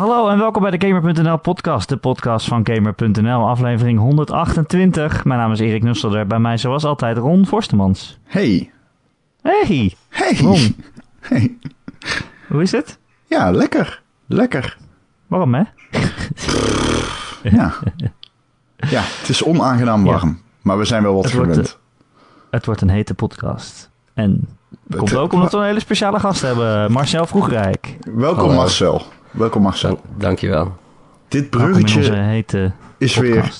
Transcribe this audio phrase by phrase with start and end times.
[0.00, 5.24] Hallo en welkom bij de Gamer.nl podcast, de podcast van Gamer.nl, aflevering 128.
[5.24, 8.18] Mijn naam is Erik Nusselder, bij mij zoals altijd Ron Forstemans.
[8.24, 8.72] Hey.
[9.42, 10.36] Hey, Hey.
[10.40, 10.76] Ron,
[11.20, 11.56] Hey.
[12.48, 12.98] hoe is het?
[13.26, 14.02] Ja, lekker.
[14.26, 14.76] Lekker.
[15.26, 15.62] Waarom hè?
[17.42, 17.74] Ja.
[18.76, 20.10] Ja, het is onaangenaam Ja.
[20.12, 20.40] warm.
[20.62, 21.78] Maar we zijn wel wat Het wordt, gewend.
[22.50, 23.90] Het wordt een hete podcast.
[24.14, 24.48] En
[24.88, 27.96] het komt ook omdat we een hele speciale gast hebben, Marcel Vroegrijk.
[28.14, 28.54] Welkom Hallo.
[28.54, 29.02] Marcel.
[29.30, 29.88] Welkom Marcel.
[29.88, 30.76] Dank, dankjewel.
[31.28, 33.52] Dit bruggetje hete is weer,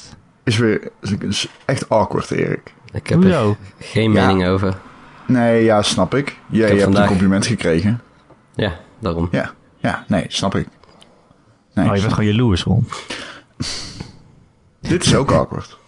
[0.44, 2.74] is weer is echt awkward, Erik.
[2.92, 3.56] Ik heb er Hoezo?
[3.78, 4.26] geen Ja.
[4.26, 4.76] mening over.
[5.26, 6.38] Nee, ja, snap ik.
[6.48, 8.00] Jij heb hebt vandaag- een compliment gekregen.
[8.54, 9.28] Ja, daarom.
[9.30, 10.68] Ja, ja, nee, snap ik.
[11.74, 12.88] Nee, Oh, je bent gewoon jaloers, Ron.
[14.80, 15.78] Dit is ook awkward.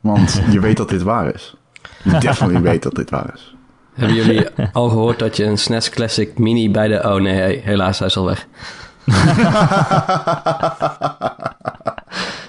[0.00, 1.56] Want je weet dat dit waar is.
[2.04, 3.54] Je definitely weet dat dit waar is.
[3.92, 7.02] Hebben jullie al gehoord dat je een SNES Classic Mini bij de...
[7.04, 8.46] Oh nee, helaas, hij is al weg.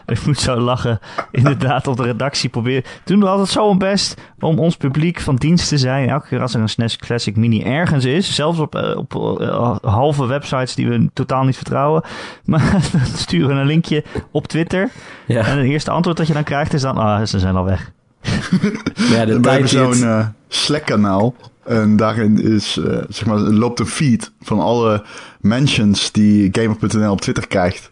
[0.05, 0.99] Ik moet zo lachen.
[1.31, 2.83] Inderdaad, op de redactie proberen.
[3.03, 6.09] Doen we altijd zo ons best om ons publiek van dienst te zijn.
[6.09, 8.35] Elke keer als er een SNES Classic Mini ergens is.
[8.35, 12.03] Zelfs op, eh, op eh, halve websites die we totaal niet vertrouwen.
[12.45, 14.89] Maar we sturen een linkje op Twitter.
[15.25, 16.97] Ja, En het eerste antwoord dat je dan krijgt is dan...
[16.97, 17.91] Ah, ze zijn al weg.
[18.21, 21.33] maar ja de tijd zo'n het- eh, Slack-kanaal.
[21.65, 25.03] En daarin is, eh, zeg maar, loopt een feed van alle
[25.41, 27.91] mentions die Gamer.nl op Twitter krijgt.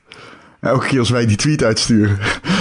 [0.59, 2.17] En elke keer als wij die tweet uitsturen,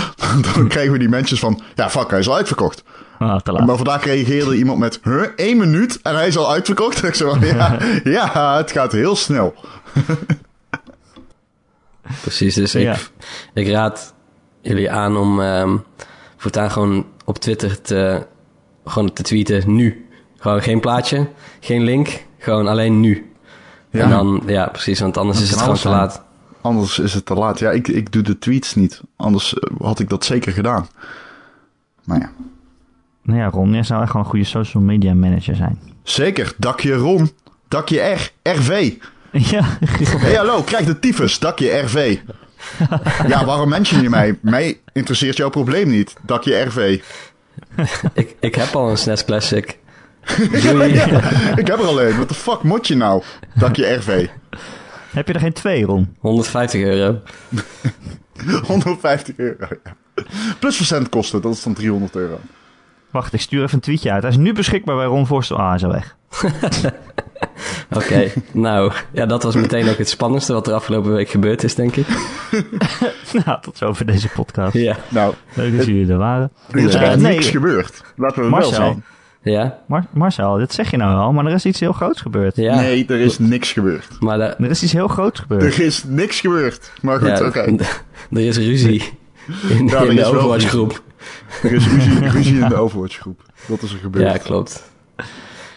[0.54, 1.62] dan krijgen we die mentions van...
[1.74, 2.84] Ja, fuck, hij is al uitverkocht.
[3.18, 3.66] Ah, te laat.
[3.66, 5.00] Maar vandaag reageerde iemand met...
[5.02, 7.02] Huh, één minuut en hij is al uitverkocht?
[7.02, 9.54] En ik van, ja, ja, het gaat heel snel.
[12.20, 12.96] Precies, dus ik, Ja.
[13.54, 14.14] ik raad
[14.60, 15.76] jullie aan om ehm
[16.36, 18.26] voortaan gewoon op Twitter te,
[18.84, 20.08] gewoon te tweeten nu.
[20.40, 21.28] Gewoon geen plaatje,
[21.60, 23.32] geen link, gewoon alleen nu.
[23.90, 24.02] Ja.
[24.02, 26.22] En dan, ja precies, want anders Dat is het gewoon te laat.
[26.60, 27.58] Anders is het te laat.
[27.58, 29.00] Ja, ik, ik doe de tweets niet.
[29.16, 30.88] Anders eh, had ik dat zeker gedaan.
[32.04, 32.30] Maar ja.
[33.22, 35.80] Nou ja, Ron, jij zou echt gewoon een goede social media manager zijn.
[36.02, 37.30] Zeker, dakje Ron,
[37.68, 38.92] dakje R, RV.
[39.32, 39.64] Ja,
[40.16, 42.18] Hey hallo, krijg de tyfus, dakje RV.
[43.26, 44.38] Ja, waarom mention je mij?
[44.40, 47.00] Mij interesseert jouw probleem niet, dakje RV.
[48.12, 49.78] Ik, ik heb al een SNES Classic.
[50.62, 50.92] Doei.
[51.56, 53.22] Ik heb er alleen, what the fuck moet je nou?
[53.54, 54.26] Dakje RV.
[55.12, 56.16] heb je er geen twee, Ron?
[56.18, 57.18] 150 euro.
[58.66, 59.66] 150 euro.
[59.84, 59.94] ja.
[60.58, 62.38] Plus verzendkosten, dat is dan 300 euro.
[63.10, 64.22] Wacht, ik stuur even een tweetje uit.
[64.22, 65.56] Hij is nu beschikbaar bij Ron Forstel.
[65.56, 66.16] Ah, hij is al weg.
[67.90, 71.74] Oké, nou, ja, dat was meteen ook het spannendste wat er afgelopen week gebeurd is,
[71.74, 72.06] denk ik.
[73.44, 74.74] nou, tot zover deze podcast.
[74.74, 74.96] Ja.
[75.08, 76.50] Nou, Leuk dat jullie er waren.
[76.70, 78.02] er is echt niks gebeurd.
[78.16, 79.04] Laten we het wel zijn.
[79.42, 79.78] Ja?
[79.86, 82.56] Mar- Marcel, dit zeg je nou wel, maar er is iets heel groots gebeurd.
[82.56, 82.74] Ja.
[82.74, 84.06] Nee, er is niks gebeurd.
[84.20, 85.62] Maar Er is iets heel groots gebeurd.
[85.62, 86.90] Er is niks gebeurd.
[87.02, 87.60] Maar goed, ja, oké.
[88.32, 89.02] er is ruzie
[89.68, 90.68] in, Ja, in de Overwatch ruzie.
[90.68, 91.02] groep.
[91.62, 93.42] Er is ruzie, ruzie in de Overwatch groep.
[93.66, 94.32] Dat is er gebeurd.
[94.32, 94.90] Ja, klopt.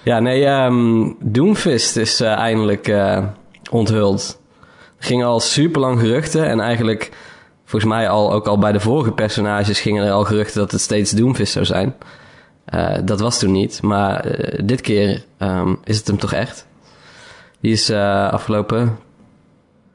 [0.04, 3.24] Ja, nee, ehm Doomfist is eh, eindelijk eh,
[3.72, 4.40] onthuld.
[5.00, 7.12] Er gingen al super lang geruchten en eigenlijk,
[7.66, 10.82] volgens mij al, ook al bij de vorige personages gingen er al geruchten dat het
[10.82, 11.96] steeds Doomfist zou zijn.
[12.74, 16.68] Eh, dat was toen niet, maar eh, dit keer ehm, is het hem toch echt.
[17.60, 18.98] Die is eh, afgelopen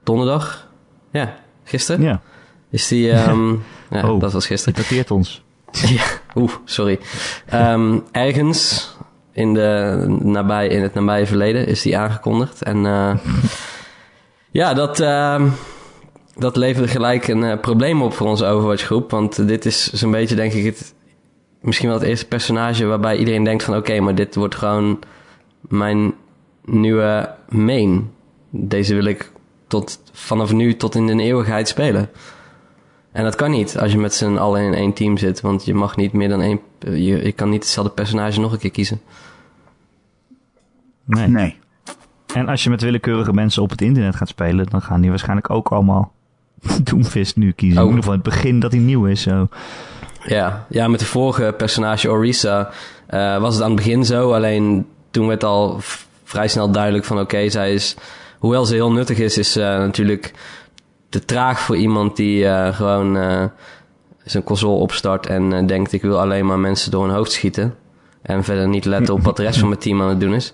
[0.04, 0.68] donderdag,
[1.10, 1.34] ja,
[1.64, 2.20] gisteren, Ja,
[2.70, 3.48] is die, ehm,
[3.90, 4.20] ja, Oh.
[4.20, 4.82] dat was gisteren.
[4.82, 5.42] dateert ons.
[5.96, 6.98] Ja, oeh, sorry.
[7.46, 8.90] Ehm, ergens
[9.32, 12.62] in, de nabij, in het nabije verleden is die aangekondigd.
[12.62, 12.82] En
[14.60, 14.96] ja, dat,
[16.36, 19.10] dat leverde gelijk een probleem op voor onze Overwatch groep.
[19.10, 20.94] Want dit is zo'n beetje, denk ik, het,
[21.60, 23.76] misschien wel het eerste personage waarbij iedereen denkt van...
[23.76, 24.98] Oké, maar dit wordt gewoon
[25.60, 26.14] mijn
[26.64, 28.10] nieuwe main.
[28.50, 29.32] Deze wil ik
[29.66, 32.10] tot, vanaf nu tot in de eeuwigheid spelen.
[33.12, 35.40] En dat kan niet als je met z'n allen in één team zit.
[35.40, 36.60] Want je mag niet meer dan één...
[36.78, 39.00] Je, je kan niet hetzelfde personage nog een keer kiezen.
[41.04, 41.28] Nee.
[41.28, 41.56] Nee.
[42.34, 45.50] En als je met willekeurige mensen op het internet gaat spelen, dan gaan die waarschijnlijk
[45.50, 46.12] ook allemaal
[46.84, 47.82] Doomfist nu kiezen.
[47.82, 47.88] Oh.
[47.88, 49.22] In ieder geval in het begin dat hij nieuw is.
[49.22, 49.48] Zo.
[50.28, 52.70] Ja, ja met de vorige personage Orisa
[53.06, 54.32] eh, was het aan het begin zo.
[54.32, 55.76] Alleen toen werd al
[56.24, 57.20] vrij snel duidelijk van...
[57.20, 57.96] Oké, zij is...
[58.38, 60.32] Hoewel ze heel nuttig is, is ze natuurlijk
[61.08, 63.18] te traag voor iemand die eh, gewoon
[64.24, 65.26] zijn console opstart...
[65.26, 67.74] en denkt ik wil alleen maar mensen door hun hoofd schieten.
[68.22, 70.52] En verder niet letten op wat de rest van mijn team aan het doen is.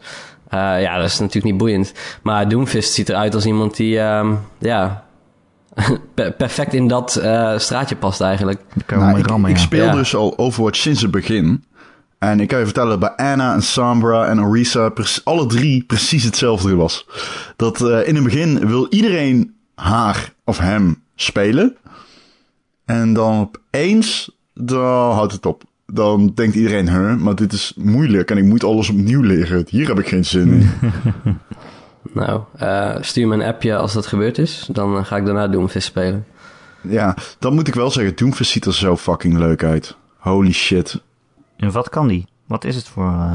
[0.50, 1.92] Ja, dat is natuurlijk niet boeiend.
[2.22, 4.00] Maar Doomfist ziet eruit als iemand die...
[4.00, 5.03] ehm, ja,
[6.38, 8.60] perfect in dat eh, straatje past eigenlijk.
[8.86, 9.62] Kan Nou, ik, rammen, ik ja.
[9.62, 9.92] speel Ja.
[9.92, 11.64] dus al Overwatch sinds het begin.
[12.18, 14.92] En ik kan je vertellen, bij Anna en Sombra en Orisa,
[15.24, 17.06] alle drie precies hetzelfde was.
[17.56, 21.76] Dat eh, in het begin wil iedereen haar of hem spelen.
[22.84, 25.62] En dan opeens, dan houdt het op.
[25.86, 29.64] Dan denkt iedereen, huh, maar dit is moeilijk en ik moet alles opnieuw leren.
[29.68, 30.70] Hier heb ik geen zin in.
[32.12, 34.68] Nou, eh, stuur me een appje als dat gebeurd is.
[34.72, 36.26] Dan eh, ga ik daarna Doomfist spelen.
[36.80, 39.96] ja, dan moet ik wel zeggen, Doomfist ziet er zo fucking leuk uit.
[40.18, 41.02] Holy shit.
[41.56, 42.26] En wat kan die?
[42.46, 43.04] Wat is het voor...
[43.08, 43.34] eh,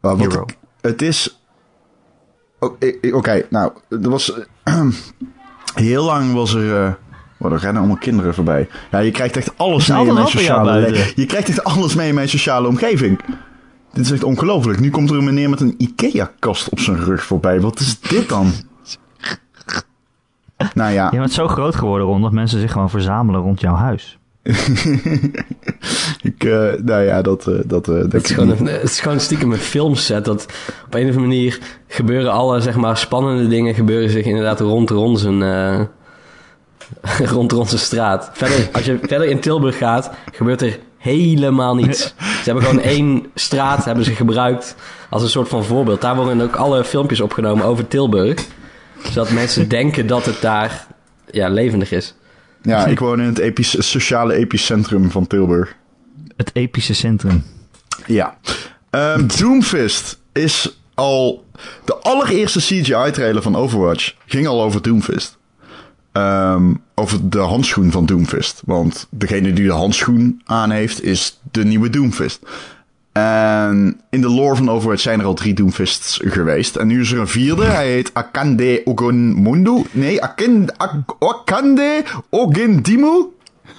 [0.00, 1.38] wat ik- het is.
[2.58, 2.76] Oh,
[3.12, 4.32] Oké, nou, er was.
[5.74, 6.84] heel lang was er.
[6.86, 6.92] eh
[7.38, 8.68] oh, er rennen allemaal kinderen voorbij.
[8.90, 11.12] Ja, je krijgt echt alles mee in mijn sociale.
[11.14, 13.20] Je krijgt echt alles mee in mijn sociale omgeving.
[13.92, 14.80] Dit is echt ongelooflijk.
[14.80, 17.60] Nu komt er een meneer met een IKEA-kast op zijn rug voorbij.
[17.60, 18.52] Wat is dit dan?
[20.74, 23.74] nou ja, Je bent zo groot geworden, Ron, dat mensen zich gewoon verzamelen rond jouw
[23.74, 24.18] huis.
[26.30, 28.60] ik, eh, nou ja, dat, eh, dat eh, denk Het is, ik gewoon niet.
[28.60, 30.24] een, het is gewoon stiekem een filmset.
[30.24, 30.46] Dat
[30.86, 34.90] op een of andere manier gebeuren alle zeg maar, spannende dingen gebeuren zich inderdaad rond
[34.90, 35.80] rond zijn, eh,
[37.34, 38.30] rond rond zijn straat.
[38.32, 42.00] Verder, als je verder in Tilburg gaat, gebeurt er helemaal niets.
[42.42, 44.74] Ze hebben gewoon één straat hebben ze gebruikt
[45.10, 46.00] als een soort van voorbeeld.
[46.00, 48.46] Daar worden ook alle filmpjes opgenomen over Tilburg.
[49.02, 50.86] Zodat mensen denken dat het daar
[51.30, 52.14] ja, levendig is.
[52.62, 55.74] Ja, ik woon in het epic- sociale epicentrum van Tilburg.
[56.36, 57.44] Het epische centrum.
[58.06, 58.38] Ja.
[58.90, 61.44] Ehm, Doomfist is al...
[61.84, 65.38] De allereerste CGI-trailer van Overwatch ging al over Doomfist.
[66.12, 68.62] Ehm, over de handschoen van Doomfist.
[68.64, 72.40] Want degene die de handschoen aan heeft, is de nieuwe Doomfist.
[73.12, 76.76] En in de lore van Overwatch zijn er al drie Doomfists geweest.
[76.76, 77.64] En nu is er een vierde.
[77.64, 79.82] Hij heet Akande Ogunmundu.
[79.90, 83.24] Nee, Akande, Ak- Akande Ogundimu.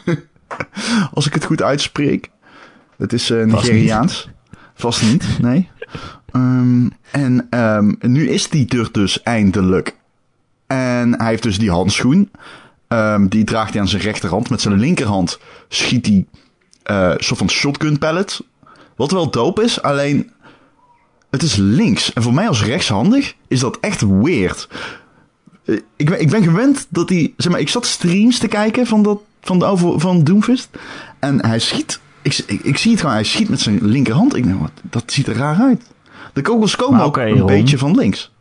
[1.14, 2.30] Als ik het goed uitspreek.
[2.98, 4.30] Het is eh, Nigeriaans.
[4.74, 5.70] Vast niet, nee.
[6.32, 9.96] Ehm, en ehm, nu is die er dus eindelijk.
[10.76, 12.32] En hij heeft dus die handschoen.
[12.88, 14.50] Ehm, die draagt hij aan zijn rechterhand.
[14.50, 16.26] Met zijn linkerhand schiet hij
[16.84, 18.42] eh, soort van shotgun pellet.
[18.96, 20.32] Wat wel dope is, alleen
[21.30, 22.14] het is links.
[22.14, 24.68] En voor mij als rechtshandig is dat echt weird.
[25.66, 27.34] Eh, Ik ben, ik ben gewend dat hij...
[27.38, 30.70] Zeg maar, ik zat streams te kijken van, dat, van, de over, van Doomfist.
[31.20, 32.00] En hij schiet...
[32.22, 34.36] Ik, ik, ik zie het gewoon, hij schiet met zijn linkerhand.
[34.36, 35.82] Ik denk, wat, dat ziet er raar uit.
[36.34, 37.46] De kogels komen Maar ook een Ron.
[37.46, 38.32] beetje van links.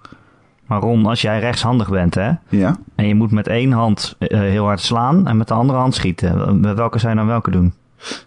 [0.71, 2.77] Maar Ron, als jij rechtshandig bent, hè, Ja.
[2.95, 5.95] en je moet met één hand eh, heel hard slaan en met de andere hand
[5.95, 7.73] schieten, welke zou je dan welke doen?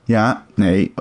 [0.03, 0.93] Ja, nee.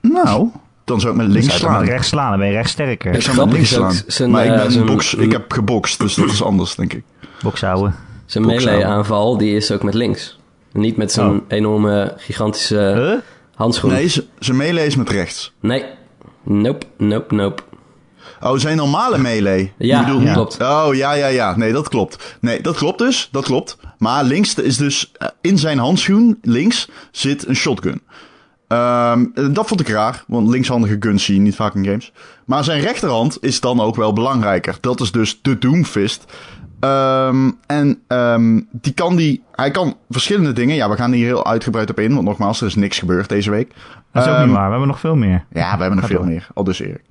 [0.00, 0.48] Nou,
[0.84, 1.80] dan zou ik met links slaan.
[1.80, 3.14] met rechts slaan, dan ben je rechtsterker.
[3.14, 3.92] Ik zou met links slaan.
[4.06, 7.02] zijn, maar ik, ben zijn- box, ik heb gebokst, dus dat is anders, denk ik.
[7.42, 7.94] Bokshouden.
[8.26, 8.70] Zijn Boksen.
[8.70, 10.38] melee aanval die is ook met links.
[10.72, 11.36] Niet met zijn Oh.
[11.48, 13.18] enorme gigantische Huh?
[13.54, 13.90] handschoen.
[13.90, 14.08] Nee,
[14.38, 15.52] zijn melee is met rechts.
[15.60, 15.84] Nee.
[16.42, 17.62] Nope, nope, nope.
[18.40, 19.72] Oh, zijn normale melee.
[19.78, 20.32] Ja, Je bedoelt ja.
[20.32, 20.60] klopt.
[20.62, 21.56] Oh, ja, ja, ja.
[21.56, 22.36] Nee, dat klopt.
[22.40, 23.28] Nee, dat klopt dus.
[23.32, 23.76] Dat klopt.
[23.98, 25.12] Maar links is dus...
[25.18, 28.02] eh, In zijn handschoen, links, zit een shotgun.
[28.68, 32.12] Ehm, dat vond ik raar, want linkshandige guns zie je niet vaak in games.
[32.44, 34.76] Maar zijn rechterhand is dan ook wel belangrijker.
[34.80, 36.24] Dat is dus de Doomfist.
[36.80, 39.42] Ehm, en ehm, die kan die...
[39.52, 40.74] Hij kan verschillende dingen.
[40.76, 43.50] Ja, we gaan hier heel uitgebreid op in, want nogmaals, er is niks gebeurd deze
[43.50, 43.72] week.
[44.12, 45.44] Dat is ook niet waar, we hebben nog veel meer.
[45.52, 46.26] ja, we hebben nog veel door.
[46.26, 46.48] meer.
[46.54, 47.02] Al dus Erik.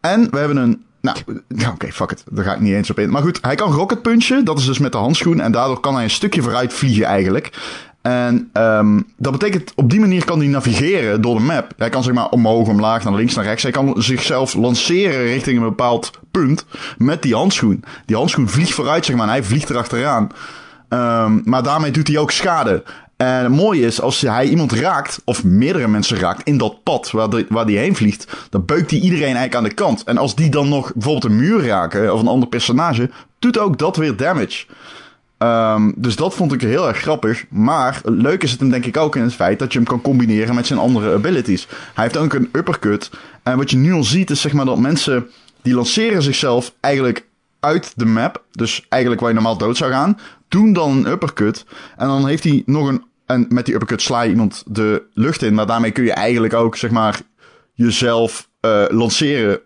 [0.00, 0.82] En we hebben een...
[1.00, 1.16] Nou,
[1.72, 2.24] oké, fuck it.
[2.30, 3.10] Daar ga ik niet eens op in.
[3.10, 4.46] Maar goed, hij kan rocket.
[4.46, 5.40] Dat is dus met de handschoen.
[5.40, 7.50] En daardoor kan hij een stukje vooruit vliegen eigenlijk.
[8.02, 11.72] En ehm, dat betekent, op die manier kan hij navigeren door de map.
[11.76, 13.62] Hij kan zeg maar omhoog, omlaag, naar links, naar rechts.
[13.62, 16.66] Hij kan zichzelf lanceren richting een bepaald punt
[16.98, 17.84] met die handschoen.
[18.06, 20.28] Die handschoen vliegt vooruit, zeg maar, en hij vliegt erachteraan.
[20.88, 22.82] Ehm, maar daarmee doet hij ook schade.
[23.20, 27.10] En het mooie is, als hij iemand raakt, of meerdere mensen raakt, in dat pad
[27.10, 30.04] waar, die, waar die heen vliegt, dan beukt hij iedereen eigenlijk aan de kant.
[30.04, 33.78] En als die dan nog bijvoorbeeld een muur raken, of een ander personage, doet ook
[33.78, 34.66] dat weer damage.
[35.38, 37.44] Ehm, dus dat vond ik heel erg grappig.
[37.48, 40.00] Maar leuk is het hem denk ik ook in het feit dat je hem kan
[40.00, 41.66] combineren met zijn andere abilities.
[41.94, 43.10] Hij heeft ook een uppercut.
[43.42, 45.30] En wat je nu al ziet is zeg maar dat mensen
[45.62, 47.26] die lanceren zichzelf eigenlijk
[47.60, 48.44] uit de map.
[48.52, 50.18] Dus eigenlijk waar je normaal dood zou gaan.
[50.48, 51.64] Doen dan een uppercut.
[51.96, 53.08] En dan heeft hij nog een...
[53.30, 55.54] En met die uppercut sla je iemand de lucht in.
[55.54, 57.20] Maar daarmee kun je eigenlijk ook zeg maar
[57.74, 59.60] jezelf eh, lanceren.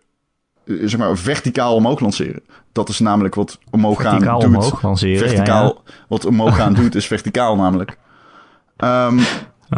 [0.64, 2.42] eh, zeg maar verticaal omhoog lanceren.
[2.72, 4.48] Dat is namelijk wat omhoog gaan Verticaal doet.
[4.56, 7.98] omhoog lanceren, ja, Verticaal, wat omhoog gaan doet, is verticaal namelijk.
[8.76, 9.18] Ehm,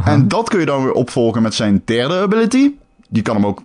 [0.05, 2.73] en dat kun je dan weer opvolgen met zijn derde ability.
[3.11, 3.63] Je kan hem ook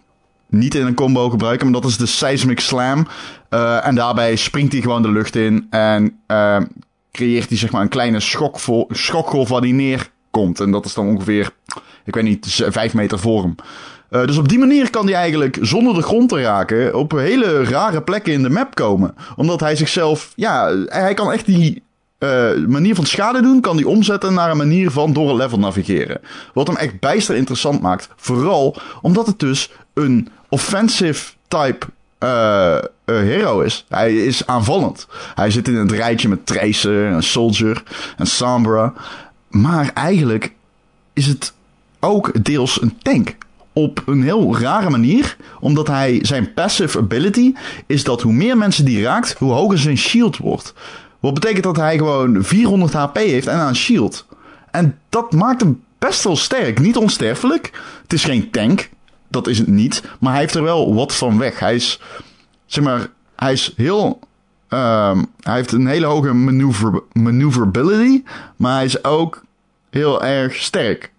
[0.48, 3.08] niet in een combo gebruiken, maar dat is de Seismic Slam.
[3.50, 6.66] Eh, en daarbij springt hij gewoon de lucht in en ehm,
[7.12, 8.20] creëert hij zeg maar een kleine
[8.90, 10.60] schokgolf waar hij neerkomt.
[10.60, 11.52] En dat is dan ongeveer,
[12.06, 13.56] ik weet niet, vijf meter voor hem.
[14.10, 17.64] Eh, dus op die manier kan hij eigenlijk zonder de grond te raken op hele
[17.64, 19.16] rare plekken in de map komen.
[19.36, 21.84] Omdat hij zichzelf, ja, hij kan echt die
[22.18, 25.60] eh, manier van schade doen kan hij omzetten naar een manier van door een level
[25.60, 26.22] navigeren.
[26.54, 28.10] Wat hem echt bijster interessant maakt.
[28.16, 31.86] Vooral omdat het dus een offensive type
[32.22, 33.86] eh, eh, hero is.
[33.90, 35.08] Hij is aanvallend.
[35.36, 37.84] Hij zit in het rijtje met Tracer, en Soldier
[38.18, 38.94] en Sombra.
[39.50, 40.54] Maar eigenlijk
[41.14, 41.54] is het
[42.00, 43.36] ook deels een tank.
[43.74, 45.38] Op een heel rare manier.
[45.60, 47.54] Omdat hij zijn passive ability
[47.86, 50.74] is dat hoe meer mensen die raakt, hoe hoger zijn shield wordt.
[51.20, 54.26] Wat betekent dat hij gewoon 400 HP heeft en een shield.
[54.72, 56.80] En dat maakt hem best wel sterk.
[56.80, 57.72] Niet onsterfelijk.
[58.02, 58.90] Het is geen tank.
[59.32, 60.04] Dat is het niet.
[60.20, 61.60] Maar hij heeft er wel wat van weg.
[61.60, 62.00] Hij is,
[62.66, 64.20] zeg maar, hij is heel.
[64.68, 68.24] ehm, hij heeft een hele hoge maneuver, maneuverability.
[68.56, 69.44] Maar hij is ook
[69.90, 71.12] heel erg sterk.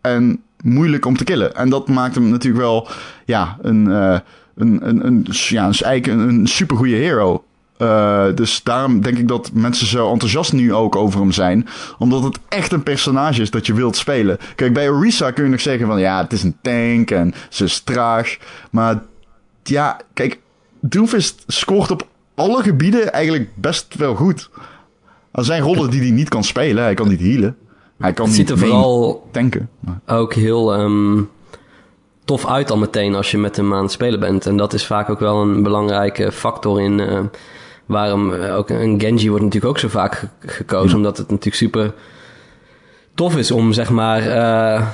[0.00, 1.54] En moeilijk om te killen.
[1.54, 2.88] En dat maakt hem natuurlijk wel.
[3.24, 3.90] Ja, een.
[3.90, 4.18] eh,
[4.54, 7.44] een, een, een, ja, een, een supergoeie hero.
[7.76, 11.66] Eh, dus daarom denk ik dat mensen zo enthousiast nu ook over hem zijn.
[11.98, 14.38] Omdat het echt een personage is dat je wilt spelen.
[14.54, 17.64] Kijk, bij Orisa kun je nog zeggen van ja, het is een tank en ze
[17.64, 18.36] is traag.
[18.70, 19.02] Maar
[19.62, 20.38] ja, kijk,
[20.80, 24.50] Doomfist scoort op alle gebieden eigenlijk best wel goed.
[25.32, 26.82] Er zijn rollen die hij niet kan spelen.
[26.82, 27.56] Hij kan niet healen.
[27.98, 29.68] Hij kan Het niet ziet er vooral tanken.
[29.80, 31.22] Maar, ook heel ehm,
[32.24, 34.46] tof uit al meteen als je met hem aan het spelen bent.
[34.46, 37.20] En dat is vaak ook wel een belangrijke factor in eh,
[37.86, 40.96] waarom eh, ook een Genji wordt natuurlijk ook zo vaak ge- gekozen.
[40.96, 41.92] Omdat het natuurlijk super
[43.14, 44.86] tof is om zeg maar eh,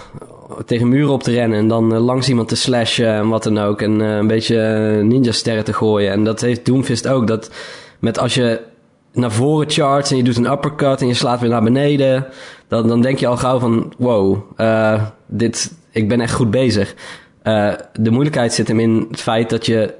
[0.66, 3.58] tegen muren op te rennen en dan eh, langs iemand te slashen en wat dan
[3.58, 3.82] ook.
[3.82, 4.58] En een beetje
[5.02, 6.12] ninja sterren te gooien.
[6.12, 7.26] En dat heeft Doomfist ook.
[7.26, 7.50] Dat
[7.98, 8.60] met als je
[9.12, 12.26] naar voren charts en je doet een uppercut en je slaat weer naar beneden.
[12.68, 14.36] Dan, dan denk je al gauw van, wow,
[15.26, 16.94] dit, ik ben echt goed bezig.
[17.92, 19.94] De moeilijkheid zit hem in het feit dat je,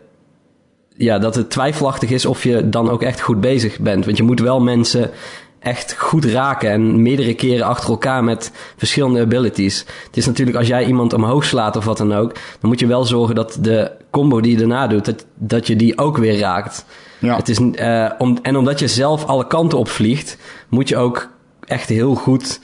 [1.00, 4.04] ja, dat het twijfelachtig is of je dan ook echt goed bezig bent.
[4.04, 5.10] Want je moet wel mensen
[5.58, 9.78] echt goed raken en meerdere keren achter elkaar met verschillende abilities.
[10.06, 12.86] Het is natuurlijk als jij iemand omhoog slaat of wat dan ook, dan moet je
[12.86, 16.38] wel zorgen dat de combo die je daarna doet, dat, dat je die ook weer
[16.38, 16.84] raakt.
[17.18, 17.36] ja.
[17.36, 20.36] Het is, eh, om, en omdat je zelf alle kanten op vliegt,
[20.68, 21.30] moet je ook
[21.66, 22.60] echt heel goed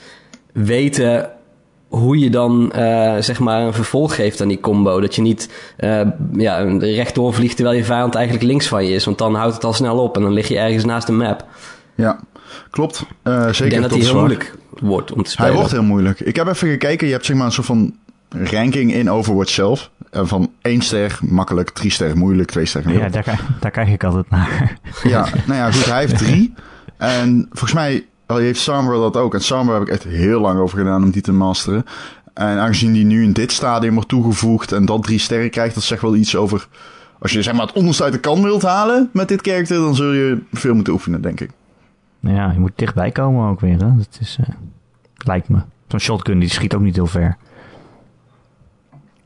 [0.53, 1.31] weten
[1.89, 5.01] hoe je dan eh, zeg maar een vervolg geeft aan die combo.
[5.01, 6.01] Dat je niet eh,
[6.33, 9.05] ja, rechtdoor vliegt terwijl je vijand eigenlijk links van je is.
[9.05, 11.45] Want dan houdt het al snel op en dan lig je ergens naast de map.
[11.95, 12.21] ja,
[12.71, 13.05] klopt.
[13.23, 13.65] Eh, zeker.
[13.65, 14.21] ik denk dat die heel zwaar.
[14.21, 15.51] moeilijk wordt om te spelen.
[15.51, 16.21] Hij wordt heel moeilijk.
[16.21, 17.07] Ik heb even gekeken.
[17.07, 17.95] Je hebt zeg maar een soort van
[18.29, 19.91] ranking in Overwatch zelf.
[20.11, 24.31] Van 1 ster makkelijk, 3 ster moeilijk, 2 ster Ja, daar, daar kijk ik altijd
[24.31, 24.79] naar.
[25.03, 25.85] Ja, nou ja, goed.
[25.85, 26.55] Hij heeft 3.
[26.97, 29.35] En volgens mij heeft Sombra dat ook.
[29.35, 31.85] En Sombra heb ik echt heel lang over gedaan om die te masteren.
[32.35, 35.85] En aangezien die nu in dit stadium wordt toegevoegd en dat 3 sterren krijgt, dat
[35.85, 36.69] zegt wel iets over...
[37.19, 39.95] Als je zeg maar het onderste uit de kan wilt halen met dit karakter, dan
[39.95, 41.51] zul je veel moeten oefenen, denk ik.
[42.21, 43.79] Ja, je moet dichtbij komen ook weer.
[43.79, 43.97] Hè?
[43.97, 44.55] Dat is, eh,
[45.17, 45.59] lijkt me.
[45.89, 47.37] Zo'n shotgun die schiet ook niet heel ver.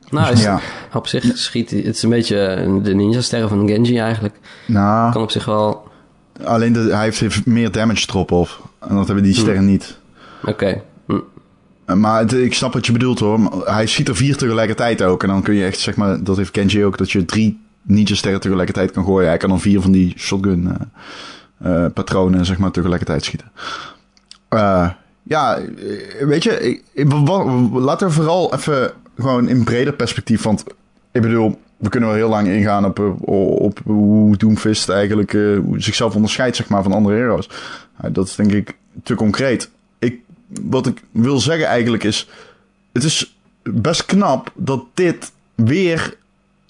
[0.09, 0.59] Nou, is, Ja,
[0.93, 1.71] op zich schiet.
[1.71, 2.35] Het is een beetje
[2.83, 4.39] de ninja-sterren van Genji eigenlijk.
[4.67, 5.89] nou, Kan op zich wel...
[6.45, 8.61] alleen de, hij heeft meer damage drop-off.
[8.79, 9.97] En dat hebben die sterren niet.
[10.45, 10.81] Oké.
[11.07, 11.13] Hm.
[11.87, 13.63] Uh, Maar het- ik snap wat je bedoelt hoor.
[13.65, 15.21] Hij schiet er vier tegelijkertijd ook.
[15.23, 18.15] En dan kun je echt, zeg maar, dat heeft Kenji ook, dat je drie ninja
[18.15, 19.27] sterren tegelijkertijd kan gooien.
[19.27, 20.77] Hij kan dan vier van die shotgun
[21.59, 23.51] eh, eh, patronen, zeg maar, tegelijkertijd schieten.
[24.49, 24.89] Eh,
[25.23, 27.11] ja, eh, weet je, ik, ik-
[27.73, 30.43] laten we vooral even gewoon in breder perspectief.
[30.43, 30.63] Want
[31.11, 33.21] ik bedoel, we kunnen wel heel lang ingaan op, eh,
[33.61, 37.49] op hoe Doomfist eigenlijk eh, zichzelf onderscheidt, zeg maar, van andere heroes.
[38.11, 39.69] Dat is denk ik te concreet.
[39.99, 40.19] Ik,
[40.61, 42.29] wat ik wil zeggen eigenlijk is,
[42.91, 46.17] het is best knap dat dit weer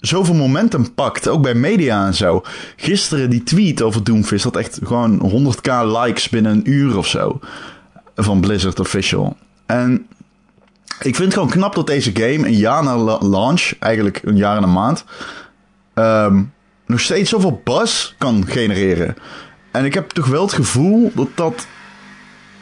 [0.00, 2.42] zoveel momentum pakt, ook bij media en zo.
[2.76, 7.40] Gisteren die tweet over Doomfist had echt gewoon 100k likes binnen een uur of zo
[8.16, 9.36] van Blizzard Official.
[9.66, 10.06] En
[11.04, 14.36] ik vind het gewoon knap dat deze game een jaar na la- launch, eigenlijk een
[14.36, 15.04] jaar en een maand,
[15.94, 16.42] ehm,
[16.86, 19.16] nog steeds zoveel buzz kan genereren.
[19.70, 21.66] En ik heb toch wel het gevoel dat dat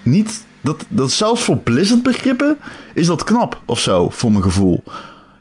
[0.03, 0.45] niet.
[0.61, 2.59] Dat, dat zelfs voor Blizzard begrippen
[2.95, 4.83] is dat knap of zo, voor mijn gevoel.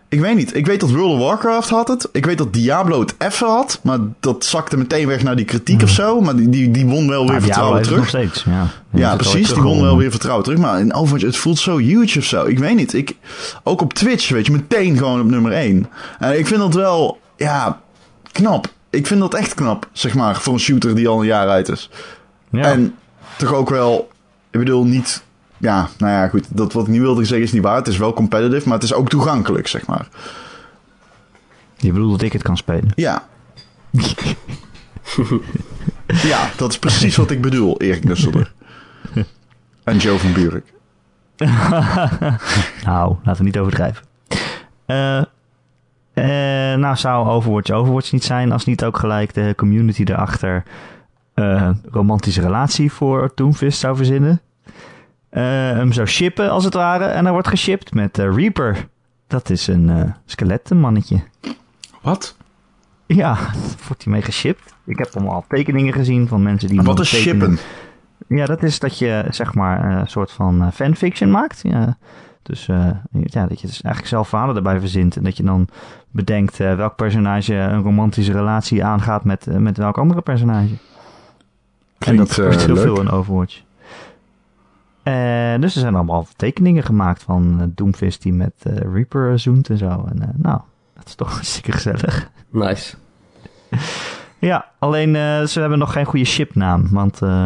[0.10, 0.56] Ik weet niet.
[0.56, 2.10] Ik weet dat World of Warcraft had het.
[2.12, 3.80] Ik weet dat Diablo het even had.
[3.84, 6.22] Maar dat zakte meteen weg naar die kritiek of zo.
[6.22, 7.98] Maar die, die, die won wel weer vertrouwen terug.
[7.98, 8.44] nog steeds.
[8.44, 9.54] Ja, Die Ja, precies.
[9.54, 10.60] Die won wel weer vertrouwen terug.
[10.60, 12.46] Maar in Overwatch, het voelt zo huge of zo.
[12.46, 12.94] Ik weet niet.
[12.94, 13.16] Ik,
[13.63, 15.89] ook op Twitch, weet je, meteen gewoon op nummer 1.
[16.20, 17.80] En ik vind dat wel, ja,
[18.32, 18.68] knap.
[18.89, 21.70] Ik vind dat echt knap, zeg maar, voor een shooter die al een jaar uit
[21.70, 21.89] is.
[22.50, 22.62] Ja.
[22.62, 22.96] En
[23.38, 24.10] toch ook wel,
[24.51, 25.24] ik bedoel niet,
[25.60, 26.48] ja, nou ja, goed.
[26.50, 27.75] Dat wat ik nu wilde zeggen is niet waar.
[27.75, 30.08] Het is wel competitive, maar het is ook toegankelijk, zeg maar.
[31.75, 32.92] Je bedoelt dat ik het kan spelen.
[32.96, 33.28] Ja.
[36.32, 38.54] ja, dat is precies wat ik bedoel, Erik Nusselder.
[39.84, 40.74] En Joe van Buurik.
[42.86, 44.06] nou, laten we niet overdrijven.
[44.86, 45.18] Eh,
[46.13, 50.63] eh, nou, zou Overwatch Overwatch niet zijn als niet ook gelijk de community erachter
[51.34, 54.42] eh romantische relatie voor Doomfist zou verzinnen.
[55.30, 58.88] Eh, hem zou shippen als het ware en hij wordt geshipped met eh, Reaper.
[59.28, 61.20] Dat is een eh skelettenmannetje.
[62.02, 62.36] Wat?
[63.06, 63.56] Ja, daar
[63.88, 64.74] wordt hij mee geshipped.
[64.86, 66.82] Ik heb hem al tekeningen gezien van mensen die...
[66.82, 67.48] Wat hem is tekenen.
[67.48, 67.58] shippen?
[68.38, 71.60] Ja, dat is dat je zeg maar een soort van fanfiction maakt.
[71.64, 71.98] Ja.
[72.44, 75.16] Dus ja, dat je dus eigenlijk zelf verhalen erbij verzint.
[75.16, 75.68] En dat je dan
[76.12, 80.68] bedenkt welk personage een romantische relatie aangaat met, met welk andere personage.
[80.68, 80.78] en
[81.98, 82.84] dat Klinkt gebeurt eh, heel leuk.
[82.84, 83.62] veel in Overwatch.
[85.03, 89.70] Eh, dus er zijn allemaal tekeningen gemaakt van eh, Doomfist die met eh, Reaper zoent
[89.70, 90.06] en zo.
[90.12, 90.60] En eh, nou,
[90.96, 92.29] dat is toch hartstikke gezellig.
[92.50, 92.96] Nice.
[94.41, 96.88] Ja, alleen eh, ze hebben nog geen goede shipnaam.
[96.91, 97.46] Want eh,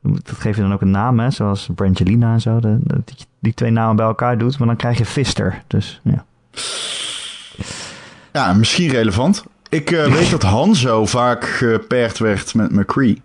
[0.00, 2.60] dat geef je dan ook een naam, hè, zoals Brangelina en zo.
[2.60, 5.62] de- de- dat je die twee namen bij elkaar doet, maar dan krijg je Fister.
[5.66, 6.24] Dus ja.
[8.32, 9.44] Ja, misschien relevant.
[9.68, 13.22] Ik eh, weet dat Hanzo vaak gepaard werd met McCree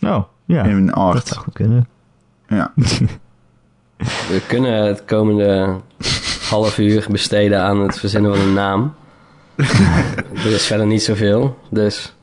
[0.00, 0.62] Oh, ja.
[0.64, 1.26] in dat art.
[1.26, 1.88] zou goed kunnen.
[2.48, 2.72] Ja.
[4.28, 5.76] We kunnen het komende
[6.48, 8.94] half uur besteden aan het verzinnen van een naam.
[10.44, 12.14] er is verder niet zoveel, dus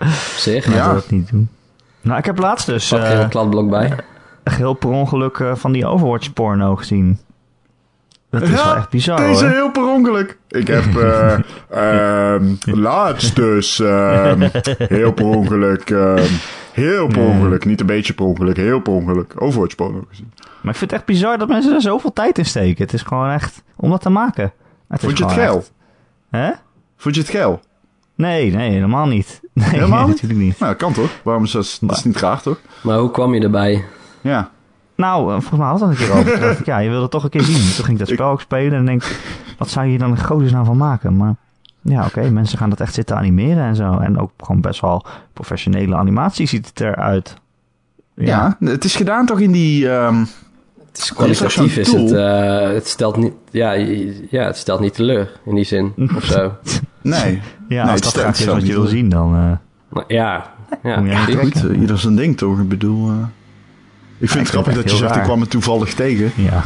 [0.00, 0.06] op
[0.36, 0.66] zich.
[0.66, 0.88] Laten Ja.
[0.88, 1.48] we dat niet doen.
[2.00, 3.92] Nou, ik heb laatst dus Pak er eh, een kladblok bij.
[4.42, 7.18] echt heel per ongeluk eh, van die Overwatch porno gezien.
[8.30, 9.54] Dat is Ja, wel echt bizar Deze hoor.
[9.54, 10.38] heel per ongeluk.
[10.48, 11.38] Ik heb eh,
[11.70, 16.24] ehm, laatst dus ehm, heel per ongeluk, ehm,
[16.78, 20.32] heel per ongeluk, niet een beetje per ongeluk, heel per ongeluk, Overwatch porno gezien.
[20.62, 22.84] Maar ik vind het echt bizar dat mensen er zoveel tijd in steken.
[22.84, 24.52] Het is gewoon echt om dat te maken.
[24.88, 25.56] Het Vond je het geil?
[25.56, 25.72] echt-
[26.30, 26.50] Hè?
[26.96, 27.60] Vond je het geil?
[28.14, 29.40] Nee, nee, helemaal niet.
[29.52, 30.58] Nee, Helemaal natuurlijk niet.
[30.58, 31.10] Nou, dat kan toch?
[31.22, 32.60] Waarom is dat, dat is niet raar, toch?
[32.82, 33.84] Maar hoe kwam je erbij?
[34.20, 34.50] Ja.
[34.94, 36.50] Nou, eh, volgens mij we het een keer over.
[36.60, 37.74] Ik, ja, je wilde het toch een keer zien.
[37.74, 39.02] Toen ging ik dat spel ook spelen en denk,
[39.58, 41.16] wat zou je hier dan in godesnaam van maken?
[41.16, 41.34] Maar
[41.90, 43.98] ja, oké, mensen gaan dat echt zitten animeren en zo.
[43.98, 47.34] En ook gewoon best wel professionele animatie ziet het eruit.
[48.14, 48.56] ja.
[48.60, 49.90] het is gedaan toch in die...
[49.90, 50.18] ehm,
[50.88, 53.72] Het is is kwalitatief is het, eh, het stelt niet, ja,
[54.30, 56.52] ja, het stelt niet teleur in die zin, of zo.
[57.02, 57.40] nee.
[57.68, 59.34] Ja, Nee, als het dat stelt- graag is wat je wil zien, dan...
[59.34, 59.52] eh,
[59.88, 62.58] Maar ja, ja, Ja, goed, eh, ieder zijn ding toch?
[62.60, 63.08] Ik bedoel...
[63.08, 63.14] eh,
[64.18, 66.30] ik vind het grappig dat je zegt, ik kwam het toevallig tegen.
[66.36, 66.62] ja.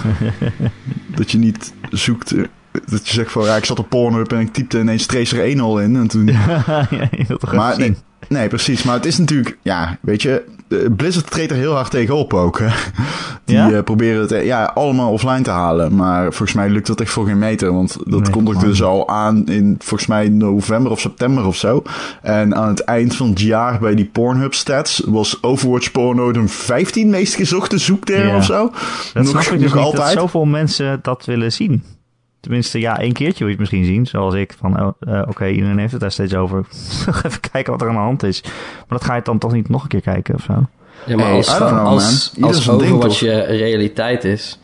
[1.17, 2.35] Dat je niet zoekt...
[2.73, 5.61] dat je zegt van, ja, ik zat op Pornhub en ik typte ineens Tracer 1
[5.61, 5.97] al in.
[5.97, 6.27] En toen...
[6.71, 6.89] ja,
[7.39, 7.95] toch Maar nee,
[8.29, 8.83] nee, precies.
[8.83, 10.45] Maar het is natuurlijk, ja, weet je,
[10.97, 12.59] Blizzard treedt er heel hard tegenop ook.
[12.59, 12.67] Hè?
[13.45, 13.71] Die Ja?
[13.73, 15.95] eh, proberen het eh, ja, allemaal offline te halen.
[15.97, 17.73] Maar volgens mij lukt dat echt voor geen meter.
[17.73, 18.69] Want dat Nee, kondigde man.
[18.71, 21.83] dus al aan in volgens mij november of september of zo.
[22.23, 26.49] En aan het eind van het jaar bij die Pornhub stats was Overwatch porno de
[26.49, 28.37] 15 meest gezochte zoekterm Ja.
[28.37, 28.73] of zo.
[29.15, 30.03] Dat snap ik dus niet, altijd.
[30.15, 31.83] dat zoveel mensen dat willen zien.
[32.43, 34.07] Tenminste, ja, één keertje wil je het misschien zien.
[34.07, 36.59] Zoals ik, van oh, eh, oké, iedereen heeft het daar steeds over.
[37.27, 38.43] Even kijken wat er aan de hand is.
[38.43, 40.53] Maar dat ga je dan toch niet nog een keer kijken of zo?
[41.07, 41.87] Ja, maar Hey, als, know,
[42.47, 43.19] als, Overwatch toch?
[43.19, 44.59] je realiteit is,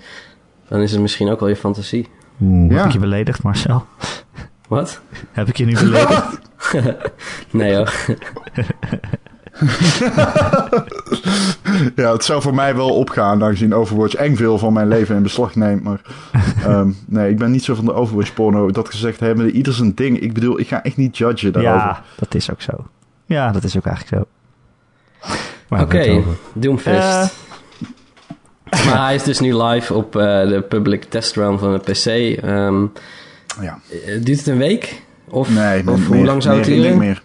[0.69, 2.09] dan is het misschien ook wel je fantasie.
[2.41, 2.77] Oeh, Ja.
[2.77, 3.85] heb ik je beledigd, Marcel?
[4.69, 5.01] Wat?
[5.33, 6.39] Heb ik je nu beledigd?
[7.51, 7.93] Nee hoor.
[11.97, 15.23] Ja, het zou voor mij wel opgaan, aangezien Overwatch eng veel van mijn leven in
[15.23, 15.83] beslag neemt.
[15.83, 16.01] Maar
[16.65, 18.71] ehm, nee, ik ben niet zo van de Overwatch porno.
[18.71, 20.21] Dat gezegd hebben, ieder zijn ding.
[20.21, 21.87] Ik bedoel, ik ga echt niet judgen daarover.
[21.87, 22.73] ja, dat is ook zo.
[23.27, 24.27] Ja, dat is ook eigenlijk zo.
[25.83, 26.33] Oké, over.
[26.53, 27.35] Doomfist.
[28.71, 32.07] maar hij is dus nu live op eh, de public test run van de PC.
[32.43, 32.83] Ehm,
[33.61, 33.79] Ja.
[34.07, 35.03] eh, duurt het een week?
[35.29, 36.99] Of, Nee, of meer, hoe lang zou meer, het Ik denk duren?
[36.99, 37.23] meer.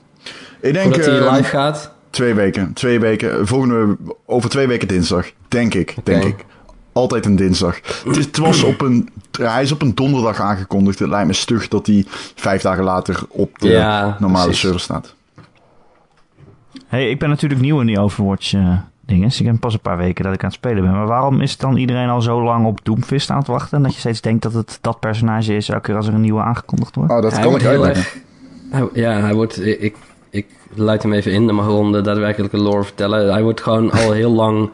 [0.59, 1.92] Ik denk Voordat hij ehm, live gaat?
[2.13, 2.73] Twee weken.
[2.73, 3.47] Twee weken.
[3.47, 5.31] Volgende, over twee weken dinsdag.
[5.47, 5.95] Denk ik.
[6.03, 6.45] Denk ik.
[6.91, 7.79] Altijd een dinsdag.
[8.05, 10.99] Het, was op een, hij is op een donderdag aangekondigd.
[10.99, 14.61] Het lijkt me stug dat hij vijf dagen later op de Ja, normale precies.
[14.61, 15.15] server staat.
[16.87, 19.27] Hey, ik ben natuurlijk nieuw in die Overwatch eh dingen.
[19.27, 20.91] Dus ik heb pas een paar weken dat ik aan het spelen ben.
[20.91, 23.77] Maar waarom is dan iedereen al zo lang op Doomfist aan het wachten?
[23.77, 26.21] En dat je steeds denkt dat het dat personage is elke keer als er een
[26.21, 27.11] nieuwe aangekondigd wordt?
[27.11, 28.03] Oh, dat hij kan ik heel uitleggen.
[28.03, 28.21] erg...
[28.69, 29.65] Hij, ja, hij wordt...
[29.65, 29.95] Ik,
[30.33, 33.31] ik leid hem even in, dan mag Ron de daadwerkelijke lore vertellen.
[33.31, 34.69] Hij wordt gewoon al heel lang,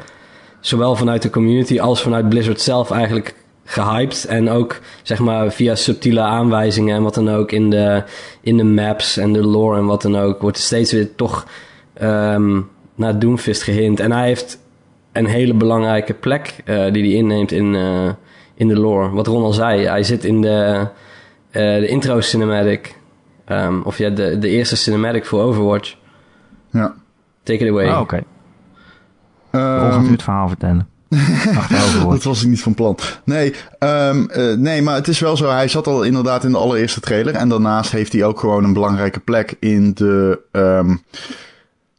[0.60, 4.26] zowel vanuit de community als vanuit Blizzard zelf eigenlijk gehyped.
[4.26, 8.04] En ook, zeg maar, via subtiele aanwijzingen en wat dan ook in de,
[8.41, 11.48] in de maps en de lore en wat dan ook, wordt er steeds weer toch
[11.93, 12.62] ehm,
[12.95, 14.00] naar Doomfist gehint.
[14.00, 14.60] En hij heeft
[15.12, 18.10] een hele belangrijke plek eh, die hij inneemt in, eh,
[18.56, 19.10] in de lore.
[19.10, 20.88] Wat Ron al zei, hij zit in de,
[21.52, 22.98] eh, de intro cinematic.
[23.49, 25.95] Ehm, of ja, de, de eerste cinematic voor Overwatch.
[26.71, 26.93] Ja.
[27.43, 27.89] Take it away.
[27.89, 28.23] Oh, oké.
[29.51, 30.88] Ron Ehm, gaat u het verhaal vertellen.
[32.09, 32.97] dat was ik niet van plan.
[33.25, 35.49] Nee, um, uh, nee, maar het is wel zo.
[35.49, 37.35] Hij zat al inderdaad in de allereerste trailer.
[37.35, 40.39] En daarnaast heeft hij ook gewoon een belangrijke plek in de.
[40.51, 41.03] Um,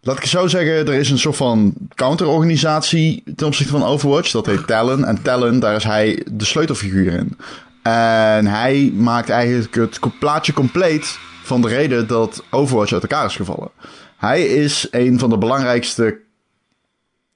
[0.00, 4.30] laat ik het zo zeggen, er is een soort van counterorganisatie ten opzichte van Overwatch.
[4.30, 5.04] Dat heet Talon.
[5.04, 7.36] En Talon, daar is hij de sleutelfiguur in.
[7.82, 13.36] En hij maakt eigenlijk het plaatje compleet van de reden dat Overwatch uit elkaar is
[13.36, 13.70] gevallen.
[14.16, 16.18] Hij is een van de belangrijkste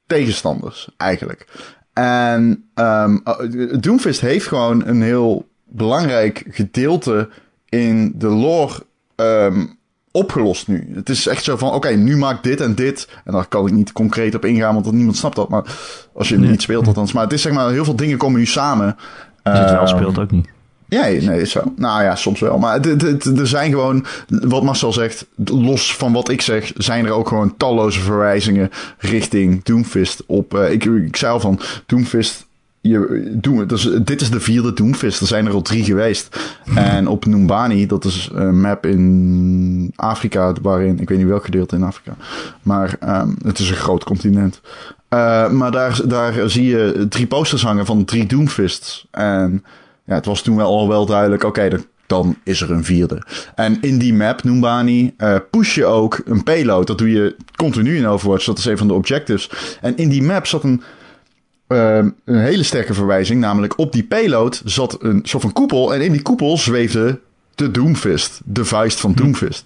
[0.06, 1.46] tegenstanders, eigenlijk.
[1.92, 3.22] En um,
[3.80, 7.28] Doomfist heeft gewoon een heel belangrijk gedeelte
[7.68, 8.86] in de lore
[9.16, 9.78] um,
[10.10, 10.90] opgelost nu.
[10.94, 13.08] Het is echt zo van, oké, nu maak dit en dit.
[13.24, 15.48] En daar kan ik niet concreet op ingaan, want niemand snapt dat.
[15.48, 15.64] Maar
[16.14, 16.50] als je nee.
[16.50, 17.12] niet speelt althans.
[17.12, 18.96] Maar het is zeg maar, heel veel dingen komen nu samen.
[19.42, 20.48] Als je het wel ehm, speelt ook niet.
[21.00, 21.72] Nee, nee, is zo.
[21.76, 22.58] Nou ja, soms wel.
[22.58, 22.80] Maar
[23.36, 27.56] er zijn gewoon, wat Marcel zegt, los van wat ik zeg, zijn er ook gewoon
[27.56, 30.22] talloze verwijzingen richting Doomfist.
[30.26, 32.46] Op, uh, ik, ik zei al van, Doomfist,
[32.80, 35.20] je, Doom, dus, dit is de vierde Doomfist.
[35.20, 36.40] Er zijn er al drie geweest.
[36.74, 41.76] En op Numbani, dat is een map in Afrika, waarin, ik weet niet welk gedeelte
[41.76, 42.16] in Afrika,
[42.62, 44.60] maar um, het is een groot continent.
[45.14, 49.06] Uh, maar daar, daar zie je drie posters hangen van drie Doomfists.
[49.10, 49.64] En
[50.04, 53.22] ja, het was toen wel al wel duidelijk, oké, okay, dan is er een vierde.
[53.54, 56.86] En in die map, Noombani, uh, push je ook een payload.
[56.86, 58.44] Dat doe je continu in Overwatch.
[58.44, 59.50] Dat is een van de objectives.
[59.80, 60.82] En in die map zat een,
[61.68, 63.40] uh, een hele sterke verwijzing.
[63.40, 65.94] Namelijk op die payload zat een soort van koepel.
[65.94, 67.20] En in die koepel zweefde
[67.54, 68.40] de Doomfist.
[68.44, 69.16] De vuist van hm.
[69.16, 69.64] Doomfist.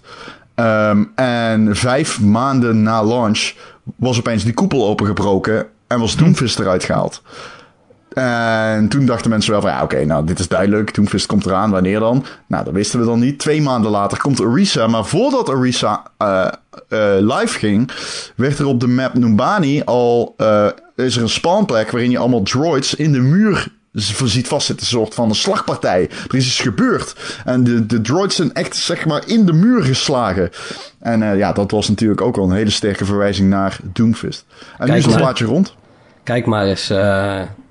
[0.55, 3.53] Um, en vijf maanden na launch
[3.95, 5.67] was opeens die koepel opengebroken.
[5.87, 6.23] En was hm.
[6.23, 7.21] Doomfist eruit gehaald.
[8.19, 10.93] En toen dachten mensen wel van, ja, oké, nou, dit is duidelijk.
[10.95, 11.71] Doomfist komt eraan.
[11.71, 12.25] Wanneer dan?
[12.47, 13.39] Nou, dat wisten we dan niet.
[13.39, 14.87] Twee maanden later komt Orisa.
[14.87, 16.47] Maar voordat Orisa uh,
[16.89, 17.91] uh, live ging,
[18.35, 20.33] werd er op de map Numbani al...
[20.37, 24.85] Uh, is er een spawnplek waarin je allemaal droids in de muur ziet vastzitten.
[24.85, 26.09] Een soort van een slagpartij.
[26.27, 27.15] Er is iets gebeurd.
[27.45, 30.49] En de, de droids zijn echt, zeg maar, in de muur geslagen.
[30.99, 34.45] En ja, dat was natuurlijk ook wel een hele sterke verwijzing naar Doomfist.
[34.49, 35.75] En Kijk, nu is het plaatje rond.
[36.23, 36.91] Kijk maar eens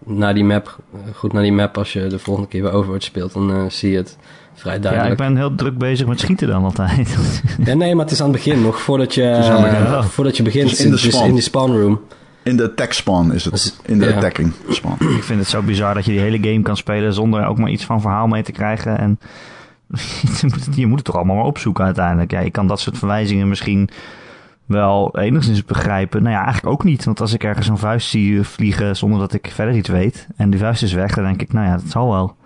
[0.09, 0.79] naar die map,
[1.15, 3.91] goed naar die map als je de volgende keer weer Overwatch speelt, dan uh, zie
[3.91, 4.17] je het
[4.55, 5.19] vrij duidelijk.
[5.19, 7.17] Ja, ik ben heel druk bezig met schieten dan altijd.
[7.65, 10.69] ja, nee, maar het is aan het begin nog, voordat je, uh, voordat je begint,
[10.69, 11.29] dus in, de spawn.
[11.29, 12.01] in de spawn room.
[12.43, 13.79] In de attack spawn is het.
[13.85, 14.17] In de ja.
[14.17, 15.05] attacking spawn.
[15.17, 17.71] Ik vind het zo bizar dat je die hele game kan spelen zonder ook maar
[17.71, 18.99] iets van verhaal mee te krijgen.
[18.99, 19.19] En
[20.75, 22.31] je moet het toch allemaal maar opzoeken uiteindelijk.
[22.31, 23.89] Ja, je kan dat soort verwijzingen misschien
[24.69, 26.23] wel enigszins begrijpen.
[26.23, 27.05] Nou ja, eigenlijk ook niet.
[27.05, 30.27] Want als ik ergens een vuist zie vliegen zonder dat ik verder iets weet.
[30.37, 32.37] En die vuist is weg, dan denk ik, nou ja, dat zal wel.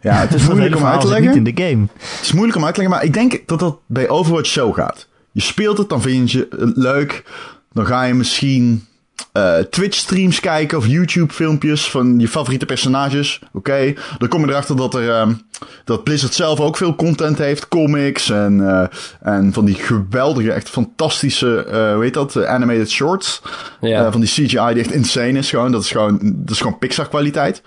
[0.00, 1.26] Ja, het is moeilijk om uit te leggen.
[1.26, 1.86] Niet in de game.
[1.96, 4.72] Het is moeilijk om uit te leggen, maar ik denk dat dat bij Overwatch zo
[4.72, 5.08] gaat.
[5.32, 7.24] Je speelt het, dan vind je het leuk.
[7.72, 8.86] Dan ga je misschien
[9.32, 13.40] uh, Twitch streams kijken of YouTube filmpjes van je favoriete personages.
[13.46, 13.96] Oké, okay.
[14.18, 15.40] dan kom je erachter dat er um,
[15.84, 18.84] dat Blizzard zelf ook veel content heeft, comics en uh,
[19.20, 23.42] en van die geweldige, echt fantastische, uh, hoe heet dat, animated shorts.
[23.80, 24.12] Ja.
[24.12, 25.72] van die CGI die echt insane is gewoon.
[25.72, 27.62] Dat is gewoon, dat is gewoon Pixar kwaliteit.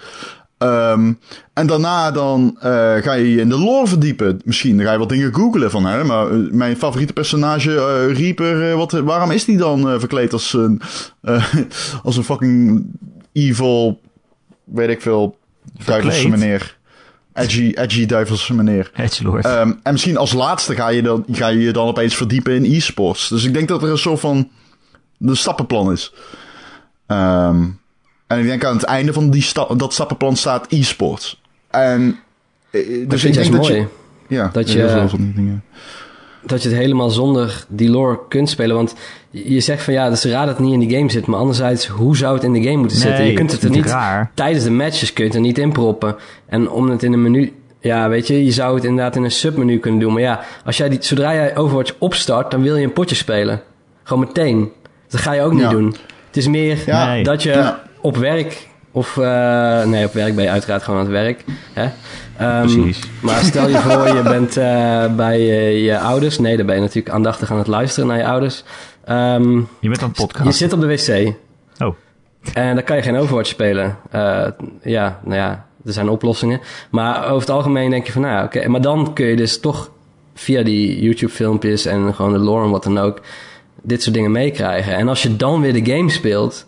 [0.59, 1.19] Um,
[1.53, 2.63] en daarna dan uh,
[2.95, 4.41] ga je je in de lore verdiepen.
[4.45, 8.75] Misschien ga je wat dingen googlen van, hè, maar uh, mijn favoriete personage, uh, Reaper,
[8.75, 10.81] wat, waarom is die dan verkleed als een,
[12.03, 12.85] als een fucking
[13.33, 14.01] evil,
[14.63, 15.37] weet ik veel,
[15.85, 16.77] duivelse meneer.
[17.33, 18.91] Edgy, edgy duivelse meneer.
[18.93, 19.45] Edgy lord.
[19.45, 22.75] Um, en misschien als laatste ga je, dan, ga je je dan opeens verdiepen in
[22.75, 23.29] e-sports.
[23.29, 24.49] Dus ik denk dat er een soort van
[25.17, 26.13] de stappenplan is.
[27.07, 27.79] Um,
[28.27, 31.41] en ik denk aan het einde van die sta dat stappenplan staat e-sports.
[31.69, 32.19] En
[32.69, 33.73] eh, dus ik denk dat mooi.
[33.73, 33.85] je...
[34.27, 35.07] Ja, dat je,
[36.45, 38.75] dat je het helemaal zonder die lore kunt spelen.
[38.75, 38.95] Want
[39.29, 41.25] je zegt van ja, dus raar dat het niet in die game zit.
[41.25, 43.25] Maar anderzijds, hoe zou het in de game moeten zitten?
[43.25, 43.85] Je kunt het er niet...
[43.85, 44.31] Raar.
[44.33, 46.15] Tijdens de matches kun je het er niet inproppen.
[46.45, 47.53] En om het in een menu...
[47.79, 50.13] Ja, weet je, je zou het inderdaad in een submenu kunnen doen.
[50.13, 53.61] Maar ja, als jij die, zodra jij Overwatch opstart, dan wil je een potje spelen.
[54.03, 54.71] Gewoon meteen.
[55.09, 55.69] Dat ga je ook niet ja.
[55.69, 55.95] doen.
[56.27, 57.23] Het is meer ja.
[57.23, 61.05] dat je ja op werk of uh, nee, op werk ben je uiteraard gewoon aan
[61.05, 61.43] het werk.
[61.73, 61.83] Hè?
[62.61, 62.99] Um, Precies.
[63.21, 66.39] Maar stel je voor, je bent uh, bij uh, je ouders.
[66.39, 68.63] Nee, dan ben je natuurlijk aandachtig aan het luisteren naar je ouders.
[69.09, 70.45] Um, je bent aan het podcast.
[70.45, 71.33] Je zit op de wc.
[71.83, 71.95] Oh.
[72.53, 73.97] En dan kan je geen Overwatch spelen.
[74.81, 76.59] ja, nou ja, er zijn oplossingen.
[76.91, 78.57] Maar over het algemeen denk je van, nou ja, oké.
[78.57, 78.69] Okay.
[78.69, 79.91] Maar dan kun je dus toch
[80.33, 83.21] via die YouTube-filmpjes en gewoon de lore en wat dan ook...
[83.81, 84.95] dit soort dingen meekrijgen.
[84.95, 86.65] En als je dan weer de game speelt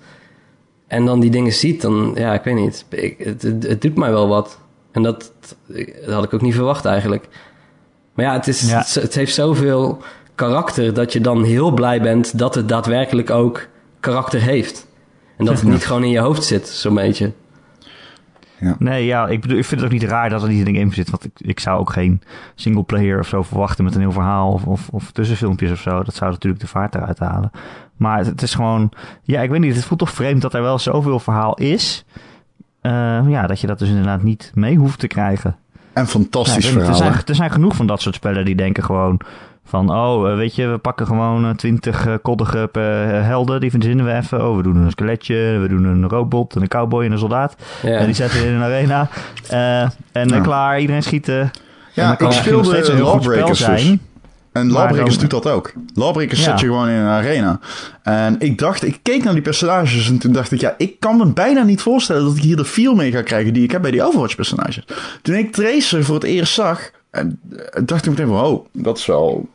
[0.89, 2.85] en dan die dingen ziet, dan, ja, ik weet niet.
[2.89, 4.59] Ik, het, het, doet mij wel wat.
[4.91, 5.33] En dat,
[6.05, 7.27] dat had ik ook niet verwacht eigenlijk.
[8.13, 10.01] Maar ja, het, is, Het, heeft zoveel
[10.35, 13.67] karakter dat je dan heel blij bent dat het daadwerkelijk ook
[13.99, 14.87] karakter heeft.
[15.37, 17.31] En dat het niet gewoon in je hoofd zit, zo'n beetje.
[18.77, 20.79] Nee, ja, ik, bedoel, ik vind het ook niet raar dat er niet in de
[20.79, 21.09] game zit.
[21.09, 22.21] Want ik, ik zou ook geen
[22.55, 26.03] singleplayer of zo verwachten met een heel verhaal of, of, of tussenfilmpjes of zo.
[26.03, 27.51] Dat zou natuurlijk de vaart eruit halen.
[27.99, 28.91] Maar het, het is gewoon,
[29.23, 29.75] ja, ik weet niet.
[29.75, 32.05] Het voelt toch vreemd dat er wel zoveel verhaal is.
[32.81, 32.91] Uh,
[33.27, 35.55] ja, dat je dat dus inderdaad niet mee hoeft te krijgen.
[35.93, 36.89] En fantastisch ja, verhaal.
[36.89, 39.19] Er zijn, er zijn genoeg van dat soort spellen die denken gewoon
[39.65, 42.69] van, oh, weet je, we pakken gewoon twintig uh, koddige
[43.23, 44.49] helden, die verzinnen we even.
[44.49, 47.55] Oh, we doen een skeletje, we doen een robot, en een cowboy en een soldaat.
[47.81, 47.89] Ja.
[47.89, 49.09] En die zetten we in een arena.
[49.51, 49.81] Uh,
[50.11, 50.39] en ja.
[50.39, 51.51] klaar, iedereen schieten.
[51.93, 54.01] Ja, ik speelde Lawbreakers zijn.
[54.51, 55.73] En Lawbreakers doet dat ook.
[55.93, 57.59] Lawbreakers zet je gewoon in een arena.
[58.03, 61.17] En ik dacht, ik keek naar die personages en toen dacht ik, ja, ik kan
[61.17, 63.81] me bijna niet voorstellen dat ik hier de feel mee ga krijgen die ik heb
[63.81, 64.85] bij die Overwatch personages.
[65.21, 67.39] Toen ik Tracer voor het eerst zag, en
[67.83, 69.47] dacht ik meteen van, oh, dat is wel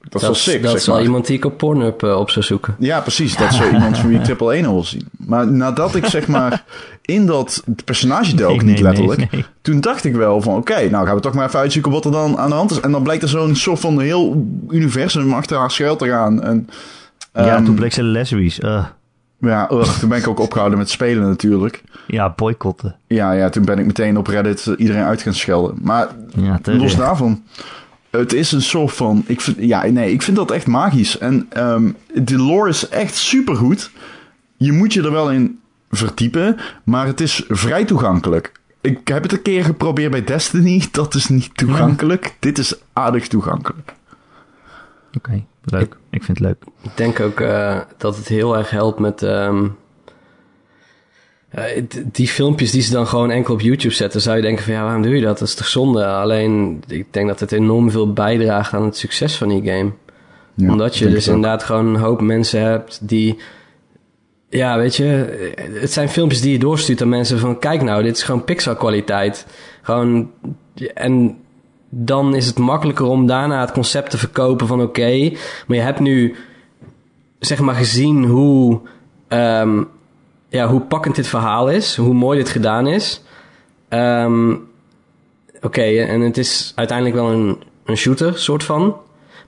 [0.00, 2.30] dat, dat is wel sick, Dat is wel iemand die ik op Pornhub uh, op
[2.30, 2.76] zou zoeken.
[2.78, 3.36] Ja, precies.
[3.36, 5.08] Dat is wel iemand van wie ik triple 1 wil zien.
[5.26, 6.64] Maar nadat ik zeg maar
[7.02, 9.32] in dat personage nee, niet letterlijk...
[9.32, 12.04] Nee, toen dacht ik wel van oké, nou gaan we toch maar even uitzoeken wat
[12.04, 12.80] er dan aan de hand is.
[12.80, 16.42] En dan blijkt er zo'n soort van heel universum achter haar schuil te gaan.
[16.42, 16.68] En,
[17.32, 18.60] um, ja, toen bleek ze lesbisch.
[18.60, 18.84] Uh.
[19.40, 21.82] Ja, ugh, toen ben ik ook opgehouden met spelen natuurlijk.
[22.06, 22.96] Ja, boycotten.
[23.06, 25.78] Ja, ja, toen ben ik meteen op Reddit iedereen uit gaan schelden.
[25.82, 27.42] Maar ja, los daarvan...
[28.10, 29.24] Het is een soort van.
[29.26, 31.18] Ik vind, ja, nee, ik vind dat echt magisch.
[31.18, 33.90] En um, de lore is echt supergoed.
[34.56, 38.52] Je moet je er wel in verdiepen, maar het is vrij toegankelijk.
[38.80, 40.82] Ik heb het een keer geprobeerd bij Destiny.
[40.92, 42.36] Dat is niet toegankelijk.
[42.38, 43.94] Dit is aardig toegankelijk.
[45.16, 45.96] Oké, leuk.
[46.10, 46.64] Ik, vind het leuk.
[46.82, 49.22] Ik denk ook uh, dat het heel erg helpt met.
[49.22, 49.76] Um,
[51.58, 51.64] uh,
[52.12, 54.82] die filmpjes die ze dan gewoon enkel op YouTube zetten, zou je denken van ja,
[54.82, 55.38] waarom doe je dat?
[55.38, 56.06] Dat is toch zonde?
[56.06, 59.92] Alleen, ik denk dat het enorm veel bijdraagt aan het succes van die game.
[60.54, 63.38] Ja, Omdat je dus inderdaad gewoon een hoop mensen hebt die...
[64.48, 65.04] Ja, weet je,
[65.72, 67.58] het zijn filmpjes die je doorstuurt aan mensen van...
[67.58, 69.46] Kijk nou, dit is gewoon Pixar kwaliteit.
[69.82, 70.30] Gewoon...
[70.94, 71.38] En
[71.88, 75.00] dan is het makkelijker om daarna het concept te verkopen van oké...
[75.00, 75.36] Okay,
[75.66, 76.34] maar je hebt nu,
[77.38, 78.80] zeg maar, gezien hoe...
[79.28, 79.88] Um,
[80.50, 83.22] ja, hoe pakkend dit verhaal is, hoe mooi dit gedaan is.
[83.88, 84.68] Um,
[85.62, 88.96] Oké, en het is uiteindelijk wel een, een shooter, soort van.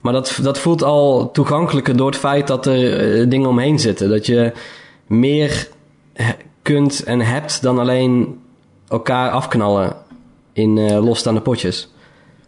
[0.01, 4.09] Maar dat, dat voelt al toegankelijker door het feit dat er uh, dingen omheen zitten.
[4.09, 4.51] Dat je
[5.07, 5.67] meer
[6.61, 8.39] kunt en hebt dan alleen
[8.87, 9.95] elkaar afknallen
[10.53, 11.92] in uh, losstaande potjes.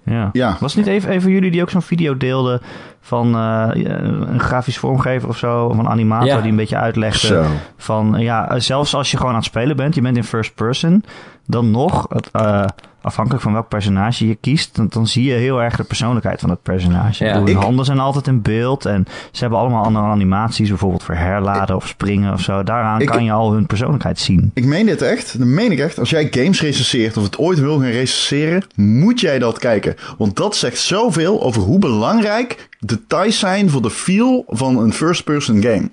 [0.05, 0.29] Ja.
[0.31, 0.57] ja.
[0.59, 2.61] Was het niet even, even jullie die ook zo'n video deelden
[3.01, 7.43] van uh, een grafisch vormgever of zo, of een animator die een beetje uitlegde zo.
[7.77, 11.03] van ja, zelfs als je gewoon aan het spelen bent, je bent in first person,
[11.45, 12.65] dan nog, het, uh,
[13.01, 16.49] afhankelijk van welk personage je kiest, dan, dan, zie je heel erg de persoonlijkheid van
[16.49, 17.25] het personage.
[17.25, 17.43] Ja.
[17.43, 21.75] hun handen zijn altijd in beeld en ze hebben allemaal andere animaties, bijvoorbeeld voor herladen
[21.75, 22.63] of springen of zo.
[22.63, 24.51] Daaraan kan je al hun persoonlijkheid zien.
[24.53, 25.99] Ik meen dit echt, dat meen ik echt.
[25.99, 29.95] Als jij games recenseert of het ooit wil gaan recenseren, moet jij dat kijken.
[30.17, 35.61] Want dat zegt zoveel over hoe belangrijk details zijn voor de feel van een first-person
[35.61, 35.89] game.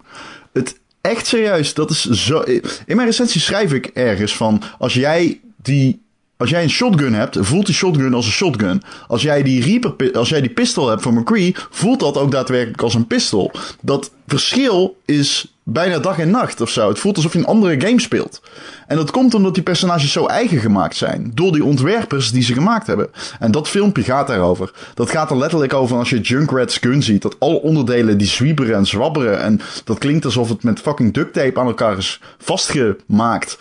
[0.53, 2.41] Het echt serieus, dat is zo.
[2.87, 6.01] In mijn recensie schrijf ik ergens van: als jij die.
[6.37, 8.83] Als jij een shotgun hebt, voelt die shotgun als een shotgun.
[9.07, 12.83] Als jij die Reaper, als jij die pistol hebt van McCree, voelt dat ook daadwerkelijk
[12.83, 13.51] als een pistol.
[13.81, 16.89] Dat verschil is bijna dag en nacht of zo.
[16.89, 18.41] Het voelt alsof je een andere game speelt.
[18.87, 21.31] En dat komt omdat die personages zo eigen gemaakt zijn.
[21.35, 23.11] Door die ontwerpers die ze gemaakt hebben.
[23.39, 24.73] En dat filmpje gaat daarover.
[24.95, 27.23] Dat gaat er letterlijk over als je Junkrat's gun ziet.
[27.23, 29.41] Dat alle onderdelen die zwieberen en zwabberen.
[29.41, 33.59] En dat klinkt alsof het met fucking duct tape aan elkaar is vastgemaakt.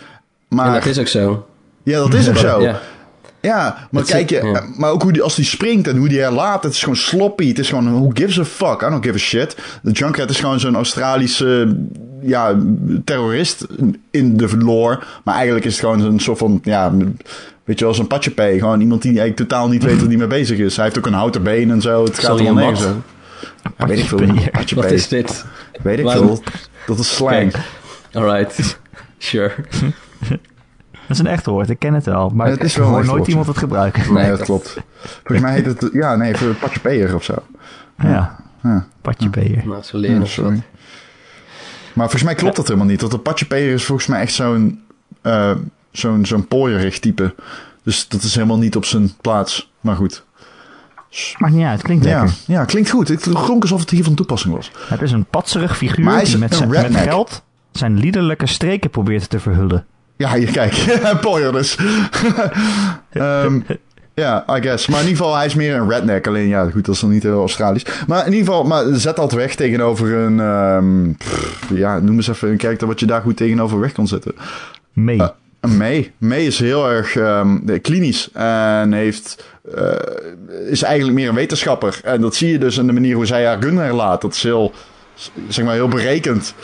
[0.48, 0.66] Maar...
[0.66, 1.46] En dat is ook zo.
[1.82, 2.62] Ja, dat is ook zo.
[2.62, 2.80] Ja.
[3.42, 6.62] Ja, maar kijk je, maar ook hoe die, als die springt en hoe die herlaat,
[6.62, 7.48] het is gewoon sloppy.
[7.48, 8.82] Het is gewoon, who gives a fuck?
[8.82, 9.56] I don't give a shit.
[9.82, 11.76] De Junkrat is gewoon zo'n Australische,
[12.20, 12.58] ja,
[13.04, 13.66] terrorist
[14.10, 14.98] in de lore.
[15.24, 16.92] Maar eigenlijk is het gewoon een soort van, ja,
[17.64, 18.54] weet je wel, zo'n patjepe.
[18.58, 20.76] Gewoon iemand die eigenlijk totaal niet weet waar hij mee bezig is.
[20.76, 22.04] Hij heeft ook een houten been en zo.
[22.04, 23.02] Het gaat er nergens zo.
[23.78, 24.20] Ja, weet ik veel.
[24.74, 25.44] Wat is dit?
[25.82, 26.42] Weet ik veel.
[26.86, 27.52] Dat is slang.
[28.12, 28.78] Alright.
[29.18, 29.52] Sure.
[31.12, 32.30] Dat is een echt woord, ik ken het wel.
[32.34, 34.14] Maar het is wel hoor nooit iemand het gebruiken.
[34.14, 34.76] Nee, dat klopt.
[35.00, 37.34] Volgens mij heet het, ja, nee, voor patjepeer of zo.
[37.98, 38.86] Ja, ja.
[39.00, 39.62] patjepeer.
[39.66, 40.62] Nou, zo leren sorry.
[41.92, 43.00] Maar volgens mij klopt dat helemaal niet.
[43.00, 44.82] Want een patjepeer is volgens mij echt zo'n
[45.22, 45.50] uh,
[45.90, 47.34] zo'n zo'n pooierig type.
[47.82, 49.72] Dus dat is helemaal niet op zijn plaats.
[49.80, 50.24] Maar goed.
[51.38, 52.34] Maakt niet uit, het klinkt lekker.
[52.46, 53.08] Ja, klinkt goed.
[53.08, 54.70] Het klonk alsof het hier van toepassing was.
[54.88, 59.86] Het is een patserig figuur die met, met geld zijn liederlijke streken probeert te verhullen.
[60.16, 61.00] Ja, hier kijk.
[61.20, 61.78] Poyer dus.
[63.12, 63.64] um,
[64.14, 64.86] Ja, I guess.
[64.86, 66.26] Maar in ieder geval, hij is meer een redneck.
[66.26, 67.86] Alleen, ja, goed, dat is dan niet heel Australisch.
[68.06, 70.40] Maar in ieder geval, maar zet dat weg tegenover een...
[70.40, 74.08] ehm, pff, ja, noem eens even een karakter wat je daar goed tegenover weg kan
[74.08, 74.34] zetten.
[74.92, 75.16] Mee.
[75.16, 75.28] Uh,
[75.76, 76.12] May.
[76.18, 79.44] May is heel erg ehm, klinisch en heeft,
[79.74, 79.92] eh,
[80.66, 82.00] is eigenlijk meer een wetenschapper.
[82.04, 84.20] En dat zie je dus in de manier hoe zij haar gun herlaat.
[84.20, 84.72] Dat is heel,
[85.48, 86.54] zeg maar, heel berekend.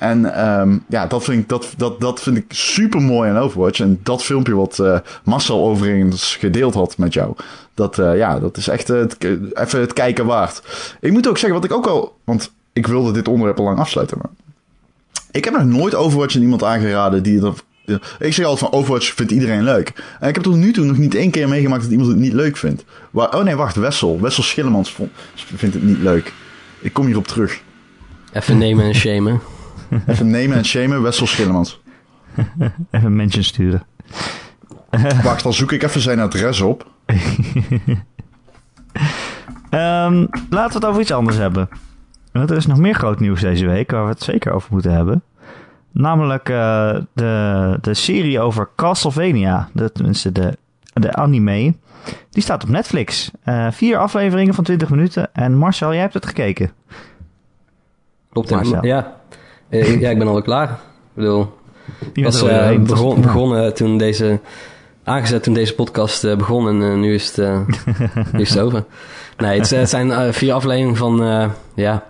[0.00, 3.80] En ehm, ja, dat vind, ik, dat, dat, dat vind ik super mooi aan Overwatch.
[3.80, 7.34] En dat filmpje wat eh, Marcel overigens gedeeld had met jou.
[7.74, 9.16] Dat, eh, ja, dat is echt het,
[9.54, 10.62] even het kijken waard.
[11.00, 12.16] Ik moet ook zeggen, wat ik ook al...
[12.24, 14.18] Want ik wilde dit onderwerp al lang afsluiten.
[14.20, 14.30] Maar
[15.30, 17.62] ik heb nog nooit Overwatch aan iemand aangeraden die het...
[18.18, 19.92] Ik zeg altijd van Overwatch vindt iedereen leuk.
[20.20, 22.32] En ik heb tot nu toe nog niet één keer meegemaakt dat iemand het niet
[22.32, 22.84] leuk vindt.
[23.10, 24.20] Waar, oh nee, wacht, Wessel.
[24.20, 24.96] Wessel Schillemans
[25.34, 26.32] vindt het niet leuk.
[26.80, 27.60] Ik kom hierop terug.
[28.32, 29.40] Even nemen en shamen.
[30.06, 31.80] Even nemen en shamen, Wessel Schillemans.
[32.90, 33.82] Even een mention sturen.
[35.22, 36.86] Wacht, dan zoek ik even zijn adres op.
[39.70, 41.68] um, laten we het over iets anders hebben.
[42.32, 44.92] Want er is nog meer groot nieuws deze week waar we het zeker over moeten
[44.92, 45.22] hebben.
[45.92, 49.68] Namelijk uh, de, de serie over Castlevania.
[49.72, 50.56] De, tenminste, de,
[50.92, 51.74] de anime.
[52.30, 53.30] Die staat op Netflix.
[53.44, 55.34] Uh, vier afleveringen van 20 minuten.
[55.34, 56.72] En Marcel, jij hebt het gekeken.
[58.32, 58.84] Klopt, Marcel.
[58.84, 59.18] ja.
[59.70, 60.68] Uh, ja, ik ben alweer klaar.
[60.70, 60.78] Ik
[61.14, 61.52] bedoel,
[62.12, 62.42] ik was
[62.78, 64.40] begon, begonnen toen deze...
[65.04, 67.66] Aangezet toen deze podcast begon en nu, is het,
[68.32, 68.84] nu is het over.
[69.36, 71.16] Nee, het, het zijn vier afleveringen van,
[71.74, 72.04] ja,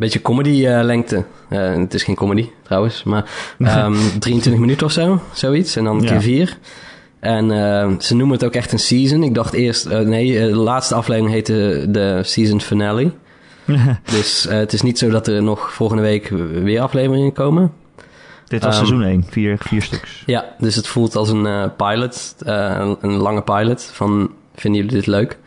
[0.00, 1.24] beetje comedy-lengte.
[1.50, 5.76] Uh, het is geen comedy trouwens, maar um, ehm, 23 minuten of zo, zoiets.
[5.76, 6.58] En dan een keer vier.
[7.18, 9.22] En uh, ze noemen het ook echt een season.
[9.22, 13.12] Ik dacht eerst, uh, nee, de laatste aflevering heette de season finale.
[14.16, 16.28] dus het is niet zo dat er nog volgende week
[16.62, 17.72] weer afleveringen komen.
[18.46, 20.22] Dit was um, seizoen 1, vier, vier stuks.
[20.26, 23.82] Ja, dus het voelt als een pilot, een, een, lange pilot.
[23.82, 25.38] Van, vinden jullie dit leuk?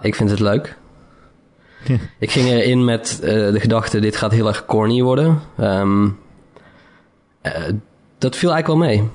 [0.00, 0.76] ik vind het leuk.
[2.18, 5.40] Ik ging erin met de gedachte, dit gaat heel erg corny worden.
[5.60, 6.18] Um,
[7.46, 7.52] uh,
[8.18, 9.08] dat viel eigenlijk wel mee.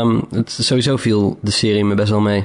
[0.00, 2.44] Um, het, sowieso viel de serie me best wel mee.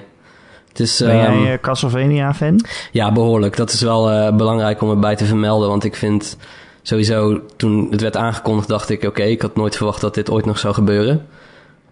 [0.80, 2.66] Is, ben jij um, Castlevania-fan?
[2.92, 3.58] Ja, behoorlijk.
[3.58, 5.70] Dat is wel uh, belangrijk om erbij te vermelden.
[5.70, 6.38] Want ik vind
[6.82, 8.98] sowieso, toen het werd aangekondigd, dacht ik...
[8.98, 11.26] oké, okay, ik had nooit verwacht dat dit ooit nog zou gebeuren.